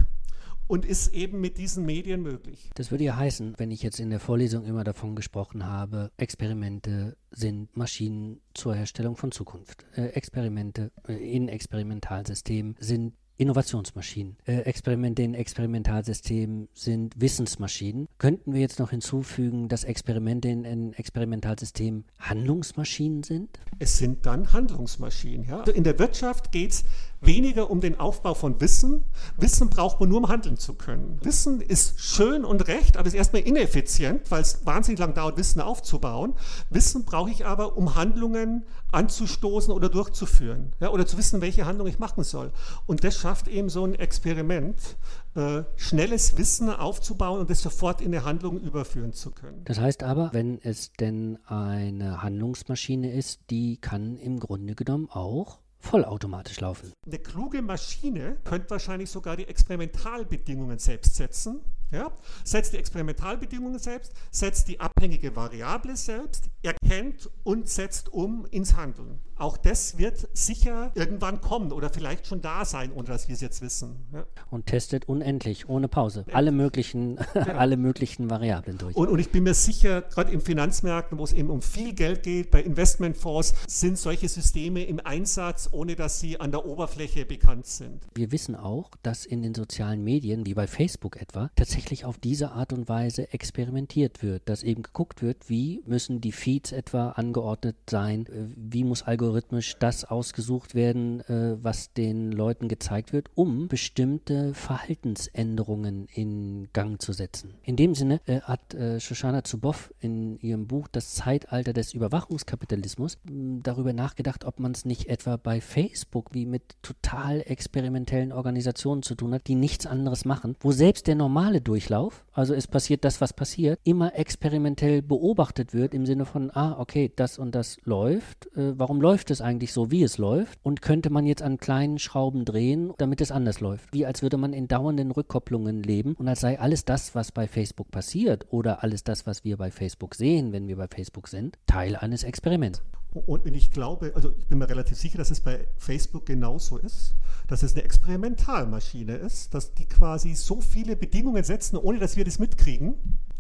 [0.66, 2.70] und ist eben mit diesen Medien möglich.
[2.74, 7.16] Das würde ja heißen, wenn ich jetzt in der Vorlesung immer davon gesprochen habe, Experimente
[7.31, 9.87] sind Maschinen zur Herstellung von Zukunft.
[9.94, 14.37] Äh, Experimente äh, in Experimentalsystemen sind Innovationsmaschinen.
[14.46, 18.09] Äh, Experimente in Experimentalsystemen sind Wissensmaschinen.
[18.18, 23.61] Könnten wir jetzt noch hinzufügen, dass Experimente in, in Experimentalsystemen Handlungsmaschinen sind?
[23.79, 25.46] Es sind dann Handlungsmaschinen.
[25.46, 25.61] Ja?
[25.61, 26.85] Also in der Wirtschaft geht es
[27.20, 29.05] weniger um den Aufbau von Wissen.
[29.37, 31.18] Wissen braucht man nur, um handeln zu können.
[31.22, 35.61] Wissen ist schön und recht, aber ist erstmal ineffizient, weil es wahnsinnig lang dauert, Wissen
[35.61, 36.35] aufzubauen.
[36.70, 41.87] Wissen brauche ich aber, um Handlungen anzustoßen oder durchzuführen ja, oder zu wissen, welche Handlung
[41.87, 42.52] ich machen soll.
[42.87, 44.96] Und das schafft eben so ein Experiment,
[45.35, 49.62] äh, schnelles Wissen aufzubauen und es sofort in eine Handlung überführen zu können.
[49.64, 55.59] Das heißt aber, wenn es denn eine Handlungsmaschine ist, die kann im Grunde genommen auch
[55.87, 56.92] vollautomatisch laufen.
[57.07, 61.61] Eine kluge Maschine könnte wahrscheinlich sogar die Experimentalbedingungen selbst setzen.
[61.92, 62.11] Ja?
[62.44, 69.20] Setzt die Experimentalbedingungen selbst, setzt die abhängige Variable selbst, erkennt und setzt um ins Handeln.
[69.38, 73.42] Auch das wird sicher irgendwann kommen oder vielleicht schon da sein, ohne dass wir es
[73.42, 74.07] jetzt wissen.
[74.12, 74.25] Ja?
[74.51, 77.46] Und testet unendlich, ohne Pause, alle möglichen, genau.
[77.53, 78.96] alle möglichen Variablen durch.
[78.96, 82.22] Und, und ich bin mir sicher, gerade im Finanzmärkten, wo es eben um viel Geld
[82.22, 87.66] geht, bei Investmentfonds, sind solche Systeme im Einsatz, ohne dass sie an der Oberfläche bekannt
[87.66, 88.07] sind.
[88.14, 92.53] Wir wissen auch, dass in den sozialen Medien, wie bei Facebook etwa, tatsächlich auf diese
[92.53, 97.77] Art und Weise experimentiert wird, dass eben geguckt wird, wie müssen die Feeds etwa angeordnet
[97.90, 103.28] sein, äh, wie muss Algorithmus algorithmisch das ausgesucht werden, äh, was den Leuten gezeigt wird,
[103.34, 107.54] um bestimmte Verhaltensänderungen in Gang zu setzen.
[107.64, 113.18] In dem Sinne äh, hat äh, Shoshana Zuboff in ihrem Buch Das Zeitalter des Überwachungskapitalismus
[113.24, 119.02] mh, darüber nachgedacht, ob man es nicht etwa bei Facebook wie mit total experimentellen Organisationen
[119.02, 123.04] zu tun hat, die nichts anderes machen, wo selbst der normale Durchlauf, also es passiert
[123.04, 127.78] das, was passiert, immer experimentell beobachtet wird im Sinne von, ah, okay, das und das
[127.84, 130.59] läuft, äh, warum läuft läuft es eigentlich so, wie es läuft?
[130.62, 133.90] Und könnte man jetzt an kleinen Schrauben drehen, damit es anders läuft?
[133.94, 137.48] Wie als würde man in dauernden Rückkopplungen leben und als sei alles das, was bei
[137.48, 141.57] Facebook passiert oder alles das, was wir bei Facebook sehen, wenn wir bei Facebook sind,
[141.66, 142.83] Teil eines Experiments.
[143.14, 147.14] Und ich glaube, also ich bin mir relativ sicher, dass es bei Facebook genauso ist,
[147.48, 152.26] dass es eine Experimentalmaschine ist, dass die quasi so viele Bedingungen setzen, ohne dass wir
[152.26, 152.96] das mitkriegen,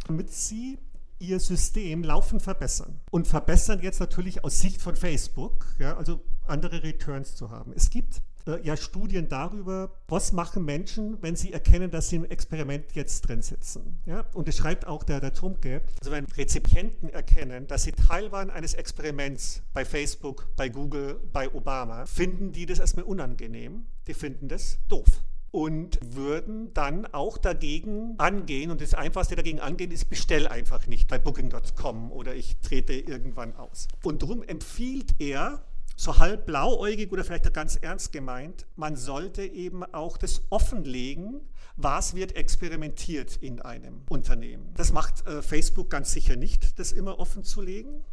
[0.06, 0.78] damit sie
[1.18, 3.00] ihr System laufend verbessern.
[3.10, 7.72] Und verbessern jetzt natürlich aus Sicht von Facebook, ja, also andere Returns zu haben.
[7.74, 12.24] Es gibt äh, ja Studien darüber, was machen Menschen, wenn sie erkennen, dass sie im
[12.24, 14.00] Experiment jetzt drin sitzen.
[14.06, 14.24] Ja?
[14.34, 18.50] Und es schreibt auch der, der Trumke, also wenn Rezipienten erkennen, dass sie Teil waren
[18.50, 24.48] eines Experiments bei Facebook, bei Google, bei Obama, finden die das erstmal unangenehm, die finden
[24.48, 25.22] das doof
[25.56, 28.70] und würden dann auch dagegen angehen.
[28.70, 33.56] Und das Einfachste dagegen angehen ist, bestell einfach nicht bei Booking.com oder ich trete irgendwann
[33.56, 33.88] aus.
[34.02, 35.64] Und darum empfiehlt er,
[35.96, 41.40] so halb blauäugig oder vielleicht ganz ernst gemeint, man sollte eben auch das offenlegen,
[41.76, 44.72] was wird experimentiert in einem Unternehmen.
[44.74, 48.04] Das macht äh, Facebook ganz sicher nicht, das immer offen zu legen.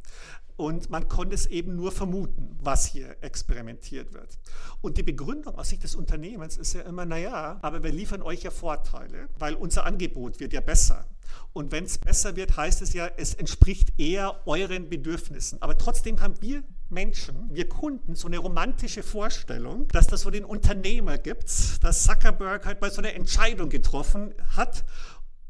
[0.56, 4.38] Und man konnte es eben nur vermuten, was hier experimentiert wird.
[4.82, 8.44] Und die Begründung aus Sicht des Unternehmens ist ja immer, naja, aber wir liefern euch
[8.44, 11.08] ja Vorteile, weil unser Angebot wird ja besser.
[11.54, 15.60] Und wenn es besser wird, heißt es ja, es entspricht eher euren Bedürfnissen.
[15.62, 20.46] Aber trotzdem haben wir Menschen, wir Kunden, so eine romantische Vorstellung, dass das so den
[20.46, 24.86] Unternehmer gibt, dass Zuckerberg halt mal so eine Entscheidung getroffen hat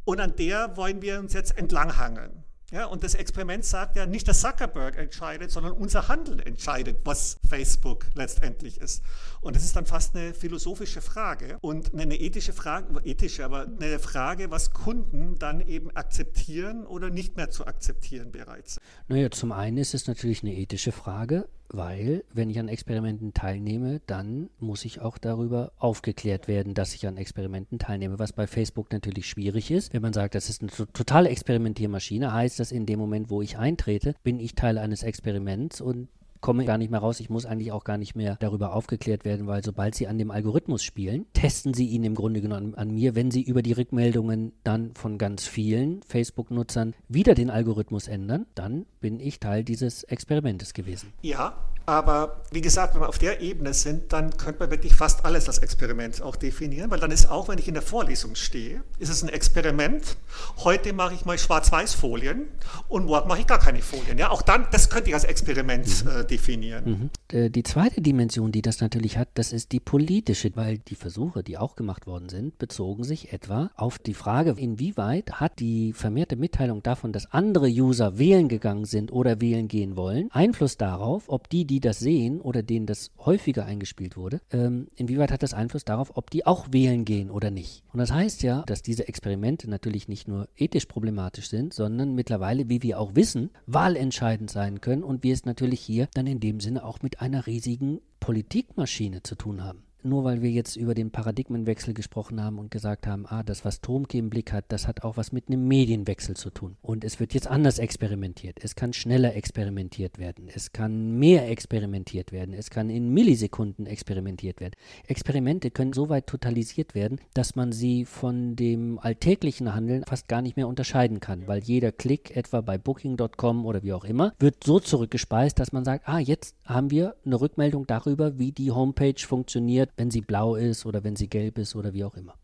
[0.05, 2.42] und an der wollen wir uns jetzt entlanghangeln.
[2.73, 7.37] Ja, und das Experiment sagt ja, nicht der Zuckerberg entscheidet, sondern unser Handeln entscheidet, was
[7.47, 9.03] Facebook letztendlich ist.
[9.41, 13.99] Und das ist dann fast eine philosophische Frage und eine ethische Frage, ethische, aber eine
[13.99, 18.79] Frage, was Kunden dann eben akzeptieren oder nicht mehr zu akzeptieren bereits.
[19.07, 23.99] Naja, zum einen ist es natürlich eine ethische Frage, weil wenn ich an Experimenten teilnehme,
[24.05, 28.91] dann muss ich auch darüber aufgeklärt werden, dass ich an Experimenten teilnehme, was bei Facebook
[28.91, 29.91] natürlich schwierig ist.
[29.91, 33.57] Wenn man sagt, das ist eine totale Experimentiermaschine, heißt das in dem Moment, wo ich
[33.57, 36.09] eintrete, bin ich Teil eines Experiments und
[36.43, 37.21] komme gar nicht mehr raus.
[37.21, 40.29] Ich muss eigentlich auch gar nicht mehr darüber aufgeklärt werden, weil sobald Sie an dem
[40.29, 43.15] Algorithmus spielen, testen Sie ihn im Grunde genommen an mir.
[43.15, 48.85] Wenn Sie über die Rückmeldungen dann von ganz vielen Facebook-Nutzern wieder den Algorithmus ändern, dann
[48.99, 51.13] bin ich Teil dieses Experimentes gewesen.
[51.21, 51.55] Ja,
[51.85, 55.47] aber wie gesagt, wenn wir auf der Ebene sind, dann könnte man wirklich fast alles
[55.47, 59.09] als Experiment auch definieren, weil dann ist auch, wenn ich in der Vorlesung stehe, ist
[59.09, 60.15] es ein Experiment.
[60.63, 62.47] Heute mache ich mal Schwarz-Weiß-Folien
[62.87, 64.17] und morgen mache ich gar keine Folien.
[64.17, 66.11] Ja, auch dann, das könnte ich als Experiment mhm.
[66.11, 66.85] äh, definieren.
[66.85, 67.37] Mhm.
[67.37, 71.43] Äh, die zweite Dimension, die das natürlich hat, das ist die politische, weil die Versuche,
[71.43, 76.35] die auch gemacht worden sind, bezogen sich etwa auf die Frage, inwieweit hat die vermehrte
[76.35, 81.49] Mitteilung davon, dass andere User wählen gegangen sind oder wählen gehen wollen, Einfluss darauf, ob
[81.49, 85.85] die, die das sehen oder denen das häufiger eingespielt wurde, ähm, inwieweit hat das Einfluss
[85.85, 87.83] darauf, ob die auch wählen gehen oder nicht.
[87.91, 92.69] Und das heißt ja, dass diese Experimente natürlich nicht nur ethisch problematisch sind, sondern mittlerweile,
[92.69, 96.59] wie wir auch wissen, wahlentscheidend sein können und wir es natürlich hier dann in dem
[96.59, 101.11] Sinne auch mit einer riesigen Politikmaschine zu tun haben nur weil wir jetzt über den
[101.11, 105.03] Paradigmenwechsel gesprochen haben und gesagt haben, ah, das, was Tomke im Blick hat, das hat
[105.03, 106.77] auch was mit einem Medienwechsel zu tun.
[106.81, 108.59] Und es wird jetzt anders experimentiert.
[108.61, 110.49] Es kann schneller experimentiert werden.
[110.53, 112.53] Es kann mehr experimentiert werden.
[112.53, 114.75] Es kann in Millisekunden experimentiert werden.
[115.07, 120.41] Experimente können so weit totalisiert werden, dass man sie von dem alltäglichen Handeln fast gar
[120.41, 124.63] nicht mehr unterscheiden kann, weil jeder Klick, etwa bei Booking.com oder wie auch immer, wird
[124.63, 129.13] so zurückgespeist, dass man sagt, ah, jetzt haben wir eine Rückmeldung darüber, wie die Homepage
[129.17, 132.35] funktioniert, wenn sie blau ist oder wenn sie gelb ist oder wie auch immer.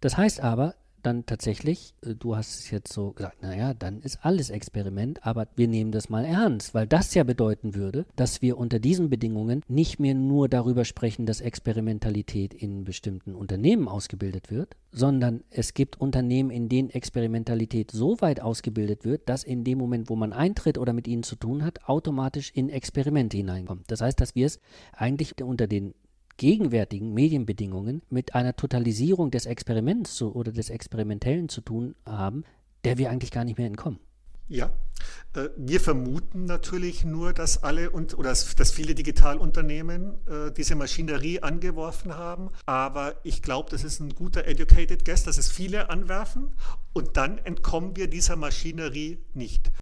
[0.00, 0.74] Das heißt aber
[1.06, 5.46] dann tatsächlich, äh, du hast es jetzt so gesagt, naja, dann ist alles Experiment, aber
[5.54, 9.62] wir nehmen das mal ernst, weil das ja bedeuten würde, dass wir unter diesen Bedingungen
[9.68, 16.00] nicht mehr nur darüber sprechen, dass Experimentalität in bestimmten Unternehmen ausgebildet wird, sondern es gibt
[16.00, 20.76] Unternehmen, in denen Experimentalität so weit ausgebildet wird, dass in dem Moment, wo man eintritt
[20.76, 23.84] oder mit ihnen zu tun hat, automatisch in Experimente hineinkommt.
[23.90, 24.60] Das heißt, dass wir es
[24.92, 25.94] eigentlich unter den
[26.36, 32.44] gegenwärtigen Medienbedingungen mit einer Totalisierung des Experiments zu, oder des Experimentellen zu tun haben,
[32.84, 33.98] der wir eigentlich gar nicht mehr entkommen.
[34.48, 34.70] Ja,
[35.34, 41.42] äh, wir vermuten natürlich nur, dass alle und oder dass viele Digitalunternehmen äh, diese Maschinerie
[41.42, 42.50] angeworfen haben.
[42.64, 46.52] Aber ich glaube, das ist ein guter educated guess, dass es viele anwerfen
[46.92, 49.72] und dann entkommen wir dieser Maschinerie nicht.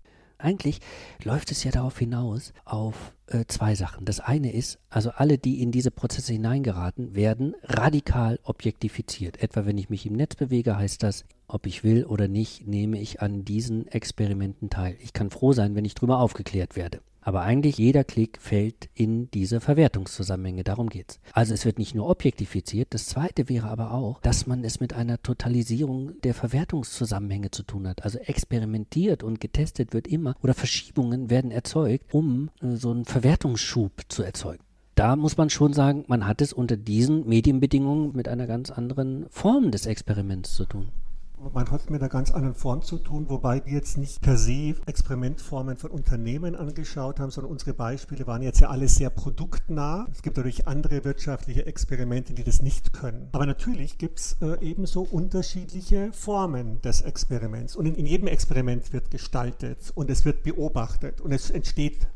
[0.45, 0.80] Eigentlich
[1.22, 4.05] läuft es ja darauf hinaus, auf äh, zwei Sachen.
[4.05, 9.42] Das eine ist, also alle, die in diese Prozesse hineingeraten, werden radikal objektifiziert.
[9.42, 13.01] Etwa wenn ich mich im Netz bewege, heißt das, ob ich will oder nicht, nehme
[13.01, 14.99] ich an diesen Experimenten teil.
[15.01, 17.01] Ich kann froh sein, wenn ich darüber aufgeklärt werde.
[17.24, 20.62] Aber eigentlich jeder Klick fällt in diese Verwertungszusammenhänge.
[20.62, 21.20] Darum geht's.
[21.32, 22.88] Also es wird nicht nur objektifiziert.
[22.90, 27.88] Das zweite wäre aber auch, dass man es mit einer Totalisierung der Verwertungszusammenhänge zu tun
[27.88, 28.04] hat.
[28.04, 33.92] Also experimentiert und getestet wird immer oder Verschiebungen werden erzeugt, um äh, so einen Verwertungsschub
[34.08, 34.62] zu erzeugen
[34.94, 39.26] da muss man schon sagen, man hat es unter diesen Medienbedingungen mit einer ganz anderen
[39.28, 40.90] Form des Experiments zu tun
[41.53, 44.74] man hat mit einer ganz anderen Form zu tun, wobei wir jetzt nicht per se
[44.87, 50.07] Experimentformen von Unternehmen angeschaut haben, sondern unsere Beispiele waren jetzt ja alle sehr produktnah.
[50.12, 53.28] Es gibt natürlich andere wirtschaftliche Experimente, die das nicht können.
[53.32, 57.76] Aber natürlich gibt es äh, ebenso unterschiedliche Formen des Experiments.
[57.76, 62.07] Und in, in jedem Experiment wird gestaltet und es wird beobachtet und es entsteht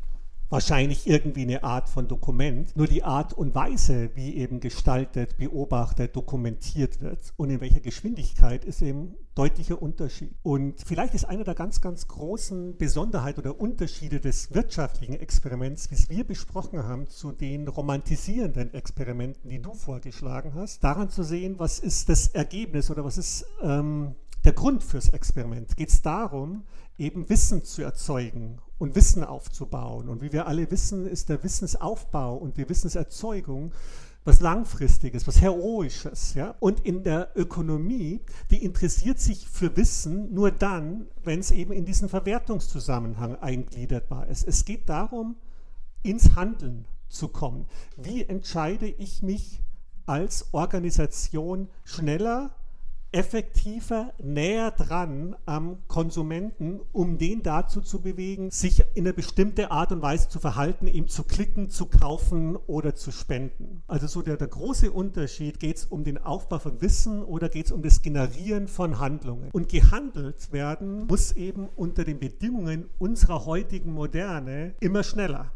[0.49, 2.75] wahrscheinlich irgendwie eine Art von Dokument.
[2.75, 8.65] Nur die Art und Weise, wie eben gestaltet, beobachtet, dokumentiert wird und in welcher Geschwindigkeit
[8.65, 10.35] ist eben deutlicher Unterschied.
[10.43, 15.95] Und vielleicht ist einer der ganz, ganz großen Besonderheiten oder Unterschiede des wirtschaftlichen Experiments, wie
[15.95, 21.55] es wir besprochen haben, zu den romantisierenden Experimenten, die du vorgeschlagen hast, daran zu sehen,
[21.57, 25.75] was ist das Ergebnis oder was ist ähm, der Grund fürs Experiment.
[25.77, 26.63] Geht es darum,
[26.97, 30.09] eben Wissen zu erzeugen und Wissen aufzubauen.
[30.09, 33.71] Und wie wir alle wissen, ist der Wissensaufbau und die Wissenserzeugung
[34.25, 36.33] was Langfristiges, was Heroisches.
[36.33, 36.55] Ja?
[36.59, 38.21] Und in der Ökonomie,
[38.51, 44.47] die interessiert sich für Wissen nur dann, wenn es eben in diesen Verwertungszusammenhang eingliederbar ist.
[44.47, 45.35] Es geht darum,
[46.03, 47.65] ins Handeln zu kommen.
[47.97, 49.61] Wie entscheide ich mich
[50.05, 52.55] als Organisation schneller,
[53.11, 59.91] effektiver, näher dran am Konsumenten, um den dazu zu bewegen, sich in eine bestimmte Art
[59.91, 63.83] und Weise zu verhalten, ihm zu klicken, zu kaufen oder zu spenden.
[63.87, 67.67] Also so der, der große Unterschied, geht es um den Aufbau von Wissen oder geht
[67.67, 69.49] es um das Generieren von Handlungen.
[69.51, 75.51] Und gehandelt werden muss eben unter den Bedingungen unserer heutigen Moderne immer schneller.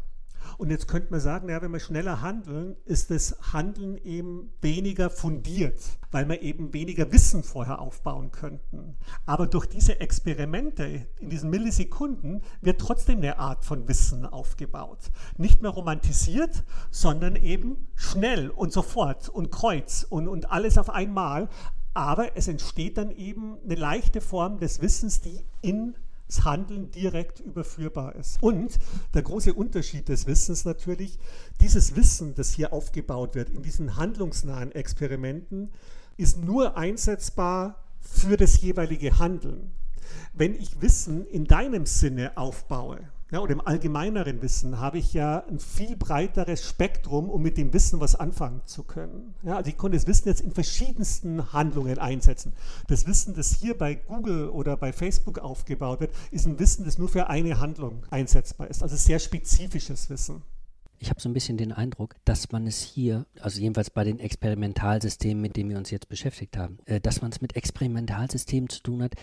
[0.58, 5.10] Und jetzt könnte man sagen, ja, wenn wir schneller handeln, ist das Handeln eben weniger
[5.10, 5.80] fundiert,
[6.10, 8.96] weil wir eben weniger Wissen vorher aufbauen könnten.
[9.26, 15.10] Aber durch diese Experimente in diesen Millisekunden wird trotzdem eine Art von Wissen aufgebaut.
[15.36, 21.48] Nicht mehr romantisiert, sondern eben schnell und sofort und kreuz und, und alles auf einmal.
[21.94, 25.94] Aber es entsteht dann eben eine leichte Form des Wissens, die in
[26.26, 28.42] das Handeln direkt überführbar ist.
[28.42, 28.78] Und
[29.12, 31.18] der große Unterschied des Wissens natürlich,
[31.60, 35.70] dieses Wissen, das hier aufgebaut wird in diesen handlungsnahen Experimenten,
[36.16, 39.72] ist nur einsetzbar für das jeweilige Handeln.
[40.32, 43.00] Wenn ich Wissen in deinem Sinne aufbaue,
[43.34, 47.72] ja, oder im allgemeineren Wissen habe ich ja ein viel breiteres Spektrum, um mit dem
[47.72, 49.34] Wissen was anfangen zu können.
[49.42, 52.52] Ja, also ich konnte das Wissen jetzt in verschiedensten Handlungen einsetzen.
[52.86, 56.96] Das Wissen, das hier bei Google oder bei Facebook aufgebaut wird, ist ein Wissen, das
[56.96, 58.84] nur für eine Handlung einsetzbar ist.
[58.84, 60.42] Also sehr spezifisches Wissen.
[61.00, 64.20] Ich habe so ein bisschen den Eindruck, dass man es hier, also jedenfalls bei den
[64.20, 68.80] Experimentalsystemen, mit denen wir uns jetzt beschäftigt haben, äh, dass man es mit Experimentalsystemen zu
[68.80, 69.14] tun hat,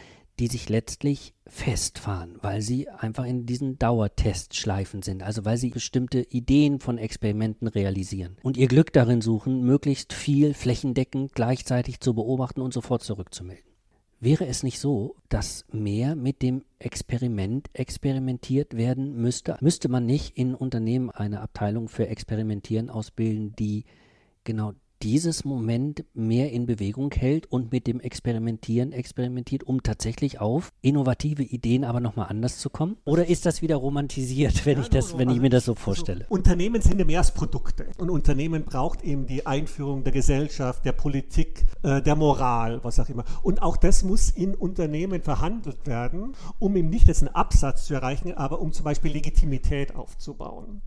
[0.42, 6.22] die sich letztlich festfahren, weil sie einfach in diesen Dauertestschleifen sind, also weil sie bestimmte
[6.22, 12.62] Ideen von Experimenten realisieren und ihr Glück darin suchen, möglichst viel flächendeckend gleichzeitig zu beobachten
[12.62, 13.72] und sofort zurückzumelden.
[14.20, 19.58] Wäre es nicht so, dass mehr mit dem Experiment experimentiert werden müsste?
[19.62, 23.86] Müsste man nicht in Unternehmen eine Abteilung für Experimentieren ausbilden, die
[24.44, 24.74] genau
[25.04, 31.44] dieses Moment mehr in Bewegung hält und mit dem Experimentieren experimentiert, um tatsächlich auf innovative
[31.44, 32.98] Ideen aber nochmal anders zu kommen?
[33.06, 35.82] Oder ist das wieder romantisiert, wenn, ja, ich, das, wenn ich mir das so also
[35.84, 36.22] vorstelle?
[36.22, 37.88] Also, Unternehmen sind ja mehr als Produkte.
[37.98, 43.10] Und Unternehmen braucht eben die Einführung der Gesellschaft, der Politik, äh, der Moral, was auch
[43.10, 43.26] immer.
[43.44, 47.94] Und auch das muss in Unternehmen verhandelt werden, um eben nicht jetzt einen Absatz zu
[47.94, 50.82] erreichen, aber um zum Beispiel Legitimität aufzubauen,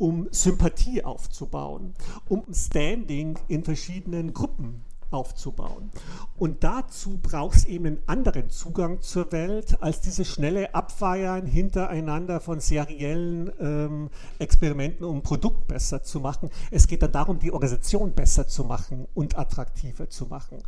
[0.00, 1.94] um Sympathie aufzubauen,
[2.28, 5.90] um Standing in verschiedenen Gruppen aufzubauen.
[6.36, 12.40] Und dazu braucht es eben einen anderen Zugang zur Welt als diese schnelle Abfeiern hintereinander
[12.40, 16.50] von seriellen ähm, Experimenten, um ein Produkt besser zu machen.
[16.70, 20.62] Es geht dann darum, die Organisation besser zu machen und attraktiver zu machen.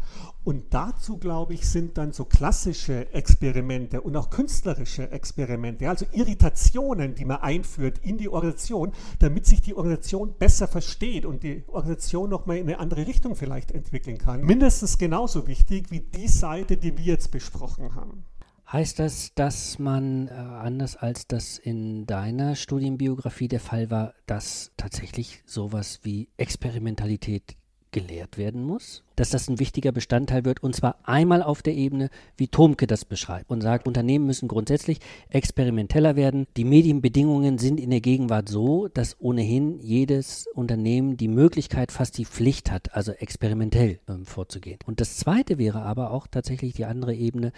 [0.44, 7.14] Und dazu, glaube ich, sind dann so klassische Experimente und auch künstlerische Experimente, also Irritationen,
[7.14, 12.28] die man einführt in die Organisation, damit sich die Organisation besser versteht und die Organisation
[12.28, 14.46] nochmal in eine andere Richtung vielleicht entwickeln kann kann.
[14.46, 18.24] Mindestens genauso wichtig wie die Seite, die wir jetzt besprochen haben.
[18.70, 24.72] Heißt das, dass man, äh, anders als das in deiner Studienbiografie der Fall war, dass
[24.78, 27.56] tatsächlich sowas wie Experimentalität
[27.92, 32.10] gelehrt werden muss, dass das ein wichtiger Bestandteil wird und zwar einmal auf der Ebene,
[32.36, 36.46] wie Tomke das beschreibt und sagt, Unternehmen müssen grundsätzlich experimenteller werden.
[36.56, 42.24] Die Medienbedingungen sind in der Gegenwart so, dass ohnehin jedes Unternehmen die Möglichkeit, fast die
[42.24, 44.78] Pflicht hat, also experimentell ähm, vorzugehen.
[44.86, 47.52] Und das Zweite wäre aber auch tatsächlich die andere Ebene,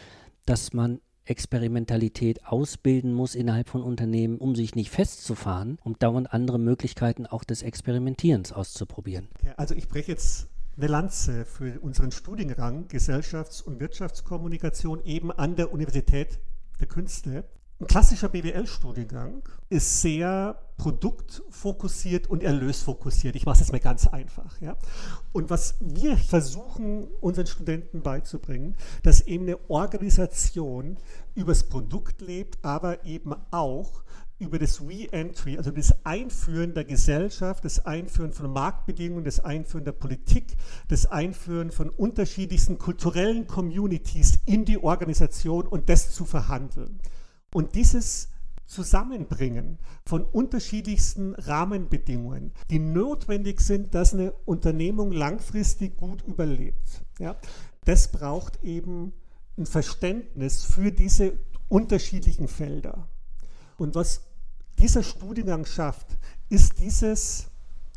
[0.45, 6.59] dass man Experimentalität ausbilden muss innerhalb von Unternehmen, um sich nicht festzufahren, um dauernd andere
[6.59, 9.29] Möglichkeiten auch des Experimentierens auszuprobieren.
[9.57, 15.73] Also ich breche jetzt eine Lanze für unseren Studiengang Gesellschafts- und Wirtschaftskommunikation eben an der
[15.73, 16.41] Universität
[16.81, 17.45] der Künste.
[17.85, 23.37] Ein klassischer BWL-Studiengang ist sehr produktfokussiert und erlösfokussiert.
[23.37, 24.59] Ich mache es jetzt mal ganz einfach.
[24.63, 24.79] Ja?
[25.33, 30.97] Und was wir versuchen, unseren Studenten beizubringen, dass eben eine Organisation
[31.35, 34.03] übers Produkt lebt, aber eben auch
[34.39, 39.93] über das Re-Entry, also das Einführen der Gesellschaft, das Einführen von Marktbedingungen, das Einführen der
[39.93, 40.57] Politik,
[40.89, 46.99] das Einführen von unterschiedlichsten kulturellen Communities in die Organisation und das zu verhandeln.
[47.55, 48.31] Und dieses
[48.67, 57.05] Zusammenbringen von unterschiedlichsten Rahmenbedingungen, die notwendig sind, dass eine Unternehmung langfristig gut überlebt.
[57.21, 57.37] Ja,
[57.85, 59.13] das braucht eben
[59.57, 61.39] ein Verständnis für diese
[61.69, 63.09] unterschiedlichen Felder.
[63.77, 64.23] Und was
[64.81, 66.09] dieser Studiengang schafft,
[66.49, 67.53] ist dieses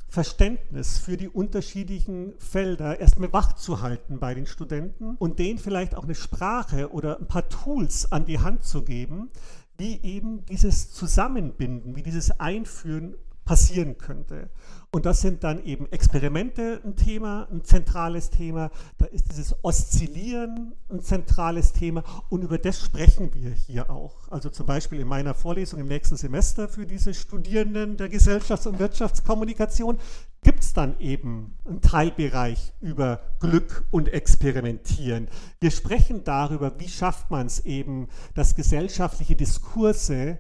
[0.09, 5.95] Verständnis für die unterschiedlichen Felder erstmal wach zu halten bei den Studenten und denen vielleicht
[5.95, 9.29] auch eine Sprache oder ein paar Tools an die Hand zu geben,
[9.77, 13.15] wie eben dieses Zusammenbinden, wie dieses Einführen
[13.47, 14.49] passieren könnte.
[14.91, 18.71] Und das sind dann eben Experimente ein Thema, ein zentrales Thema.
[18.97, 22.03] Da ist dieses Oszillieren ein zentrales Thema.
[22.29, 24.29] Und über das sprechen wir hier auch.
[24.29, 28.79] Also zum Beispiel in meiner Vorlesung im nächsten Semester für diese Studierenden der Gesellschafts- und
[28.79, 29.97] Wirtschaftskommunikation
[30.43, 35.29] gibt es dann eben einen Teilbereich über Glück und Experimentieren.
[35.59, 40.37] Wir sprechen darüber, wie schafft man es eben, dass gesellschaftliche Diskurse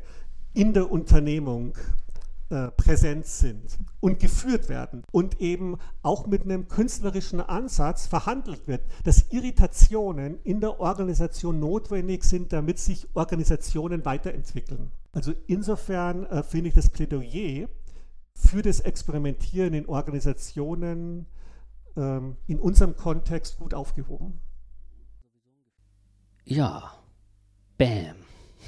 [0.53, 1.77] in der Unternehmung
[2.49, 8.81] äh, präsent sind und geführt werden und eben auch mit einem künstlerischen Ansatz verhandelt wird,
[9.03, 14.91] dass Irritationen in der Organisation notwendig sind, damit sich Organisationen weiterentwickeln.
[15.11, 17.67] Also insofern äh, finde ich das Plädoyer
[18.33, 21.25] für das Experimentieren in Organisationen
[21.97, 24.39] ähm, in unserem Kontext gut aufgehoben.
[26.45, 26.93] Ja,
[27.77, 28.15] bam,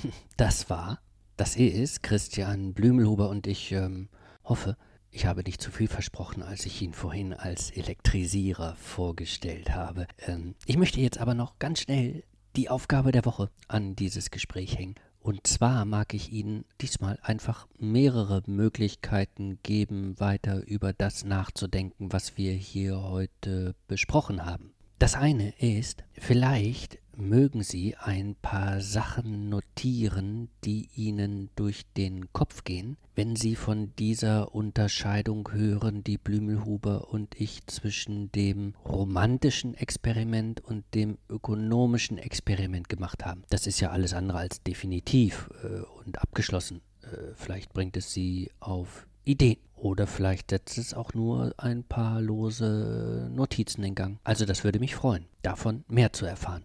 [0.36, 1.00] das war
[1.40, 4.10] das ist Christian Blümelhuber und ich ähm,
[4.44, 4.76] hoffe,
[5.10, 10.06] ich habe nicht zu viel versprochen, als ich ihn vorhin als Elektrisierer vorgestellt habe.
[10.28, 12.26] Ähm, ich möchte jetzt aber noch ganz schnell
[12.58, 14.96] die Aufgabe der Woche an dieses Gespräch hängen.
[15.22, 22.36] Und zwar mag ich Ihnen diesmal einfach mehrere Möglichkeiten geben, weiter über das nachzudenken, was
[22.36, 24.74] wir hier heute besprochen haben.
[24.98, 32.64] Das eine ist, vielleicht mögen Sie ein paar Sachen notieren, die Ihnen durch den Kopf
[32.64, 40.62] gehen, wenn Sie von dieser Unterscheidung hören, die Blümelhuber und ich zwischen dem romantischen Experiment
[40.62, 43.44] und dem ökonomischen Experiment gemacht haben.
[43.50, 46.82] Das ist ja alles andere als definitiv äh, und abgeschlossen.
[47.02, 49.58] Äh, vielleicht bringt es Sie auf Ideen.
[49.76, 54.20] Oder vielleicht setzt es auch nur ein paar lose Notizen in Gang.
[54.26, 56.64] Also das würde mich freuen, davon mehr zu erfahren.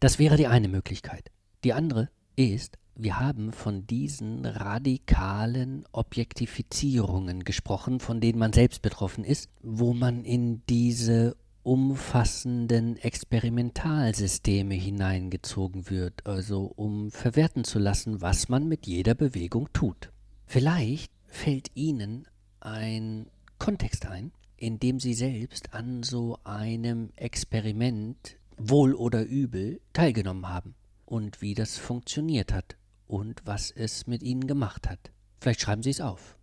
[0.00, 1.30] Das wäre die eine Möglichkeit.
[1.64, 9.24] Die andere ist, wir haben von diesen radikalen Objektifizierungen gesprochen, von denen man selbst betroffen
[9.24, 18.48] ist, wo man in diese umfassenden Experimentalsysteme hineingezogen wird, also um verwerten zu lassen, was
[18.48, 20.10] man mit jeder Bewegung tut.
[20.46, 22.26] Vielleicht fällt Ihnen
[22.60, 23.26] ein
[23.58, 30.74] Kontext ein, in dem Sie selbst an so einem Experiment wohl oder übel teilgenommen haben
[31.04, 35.10] und wie das funktioniert hat und was es mit ihnen gemacht hat.
[35.40, 36.36] Vielleicht schreiben Sie es auf.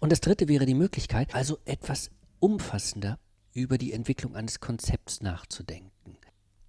[0.00, 2.10] Und das dritte wäre die Möglichkeit, also etwas
[2.40, 3.18] umfassender
[3.52, 6.16] über die Entwicklung eines Konzepts nachzudenken.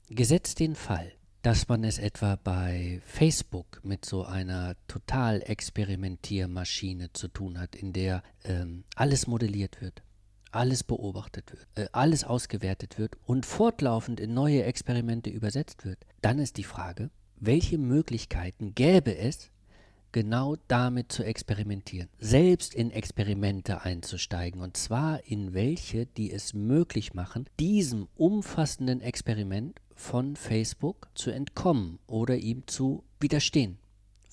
[0.10, 7.60] Gesetzt den Fall, dass man es etwa bei Facebook mit so einer Total-Experimentiermaschine zu tun
[7.60, 10.04] hat, in der ähm, alles modelliert wird,
[10.56, 16.40] alles beobachtet wird, äh, alles ausgewertet wird und fortlaufend in neue Experimente übersetzt wird, dann
[16.40, 19.52] ist die Frage, welche Möglichkeiten gäbe es,
[20.12, 27.14] genau damit zu experimentieren, selbst in Experimente einzusteigen, und zwar in welche, die es möglich
[27.14, 33.80] machen, diesem umfassenden Experiment von Facebook zu entkommen oder ihm zu widerstehen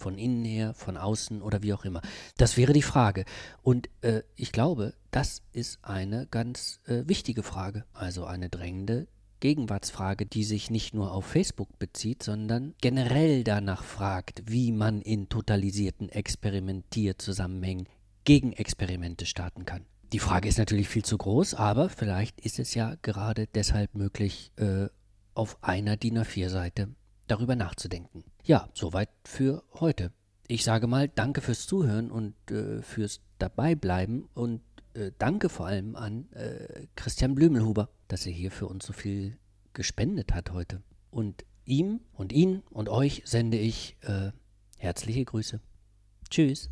[0.01, 2.01] von innen her, von außen oder wie auch immer.
[2.37, 3.25] Das wäre die Frage.
[3.63, 9.07] Und äh, ich glaube, das ist eine ganz äh, wichtige Frage, also eine drängende
[9.41, 15.29] Gegenwartsfrage, die sich nicht nur auf Facebook bezieht, sondern generell danach fragt, wie man in
[15.29, 17.87] totalisierten Experimentierzusammenhängen
[18.25, 19.87] Gegenexperimente starten kann.
[20.13, 24.53] Die Frage ist natürlich viel zu groß, aber vielleicht ist es ja gerade deshalb möglich,
[24.57, 24.89] äh,
[25.35, 26.89] auf einer DIN A4-Seite
[27.31, 28.25] darüber nachzudenken.
[28.45, 30.13] Ja, soweit für heute.
[30.49, 34.63] Ich sage mal danke fürs Zuhören und äh, fürs Dabeibleiben und
[34.95, 39.39] äh, danke vor allem an äh, Christian Blümelhuber, dass er hier für uns so viel
[39.73, 40.83] gespendet hat heute.
[41.11, 44.33] Und ihm und ihn und euch sende ich äh,
[44.79, 45.61] herzliche Grüße.
[46.29, 46.71] Tschüss.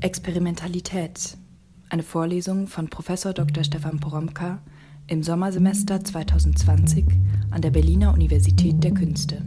[0.00, 1.36] Experimentalität.
[1.88, 3.64] Eine Vorlesung von Professor Dr.
[3.64, 4.62] Stefan Poromka
[5.10, 7.04] im Sommersemester 2020
[7.50, 9.42] an der Berliner Universität der Künste.